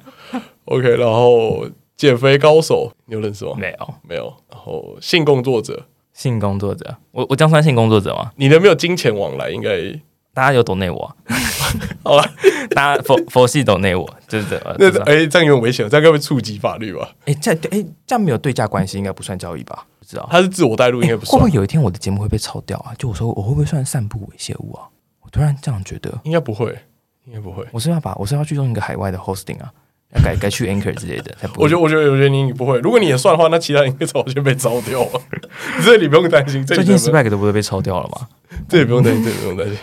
[0.65, 1.67] OK，然后
[1.99, 3.51] 减肥高手，你有认识吗？
[3.57, 4.33] 没有，没有。
[4.49, 8.31] 然后性工作者，性工作者，我我这样算性工作者吗？
[8.37, 9.99] 你的没有金钱往来，应该。
[10.33, 11.35] 大家有懂内我、啊，
[12.01, 12.23] 好了，
[12.69, 14.73] 大家佛佛系懂内我，就是这 个。
[14.79, 17.09] 那哎、欸，这样有点危险，这样会不会触及法律吧？
[17.25, 19.85] 哎、欸，这哎、欸、这样没有对价关系，应该不算交易吧？
[19.99, 21.43] 不知道，他是自我带入，应该不算、欸。
[21.43, 22.95] 会不会有一天我的节目会被炒掉啊？
[22.97, 24.87] 就我说我会不会算散布猥亵物啊？
[25.19, 26.77] 我突然这样觉得，应该不会，
[27.25, 27.65] 应该不会。
[27.73, 29.88] 我是要把我是要去用一个海外的 hosting 啊，要
[30.23, 31.35] 改改去 Anchor 之类的。
[31.39, 31.63] 才不会。
[31.63, 32.79] 我觉得我觉得我觉得你不会。
[32.79, 35.21] 如果你也算的话，那其他人应该早就被抄掉了。
[35.83, 36.65] 这你不用担心。
[36.65, 38.27] 最近 Swag 都不会被抄掉了吗？
[38.67, 39.77] 这也不用担心，这也不用担心。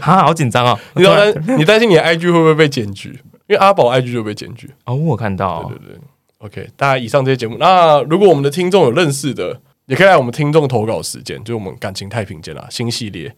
[0.00, 0.78] 哈，好紧张啊！
[0.94, 3.18] 你担你担心你的 IG 会不会被检举？
[3.46, 5.64] 因为阿宝 IG 就被检举哦，我看到。
[5.68, 6.00] 对对对
[6.38, 13.34] ，OK，大家以上这些节目，那如果我们的听众有认识的，也可以来我们听众投稿时间，就是我们感情太平间啦，新系列。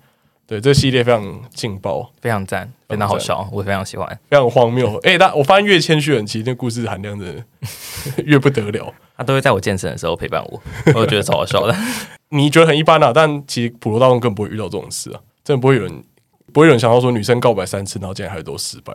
[0.49, 4.97] 对，这系列非常劲爆，非常赞，非常好笑，我非常喜欢，非常荒谬。
[5.01, 7.45] 哎、欸，但我发现越谦虚的人，其实那故事含量真的
[8.25, 8.91] 越不得了。
[9.19, 10.63] 他都会在我健身的时候陪伴我，
[10.95, 11.77] 我觉得超好笑的。
[12.31, 16.03] 你觉得很一般啊，但其实普罗大众更不会遇到这种事啊，真的不会有人。
[16.51, 18.95] 不会有人想到说女生告白三次，然后竟然还都失败。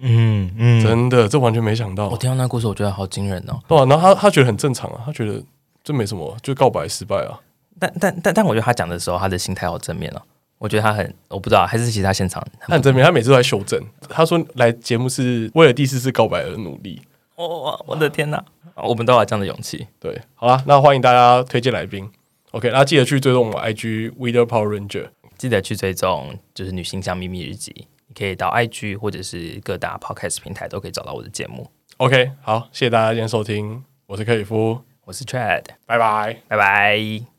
[0.00, 2.08] 嗯嗯，真的，这完全没想到。
[2.08, 3.60] 我听到那故事，我觉得好惊人哦。
[3.68, 5.38] 对啊，然后他他觉得很正常啊，他觉得
[5.84, 7.38] 这没什么，就告白失败啊。
[7.78, 10.22] 但但但但，我觉得他讲的时候，他的心态好正面哦。
[10.64, 13.78] 我觉得他很，我不知道，还是其他现场他很正面，他每次都在修正。
[14.08, 17.02] 他说来节目是为了第四次告白而努力。
[17.34, 18.42] 哦，我的天哪，
[18.76, 19.86] 我们都有这样的勇气。
[20.00, 22.10] 对，好啦，那欢迎大家推荐来宾。
[22.52, 25.08] OK，那记得去追踪我们 IG Weather Power Ranger。
[25.36, 31.68] 记得去追踪，就是女性向秘密日记，你可以到 IG 或者是各大 Podcast 平台都可以找到我的节目。
[31.98, 37.33] OK，好，谢谢大家今天收听，我是克里夫，我是 Chad，拜拜，拜拜。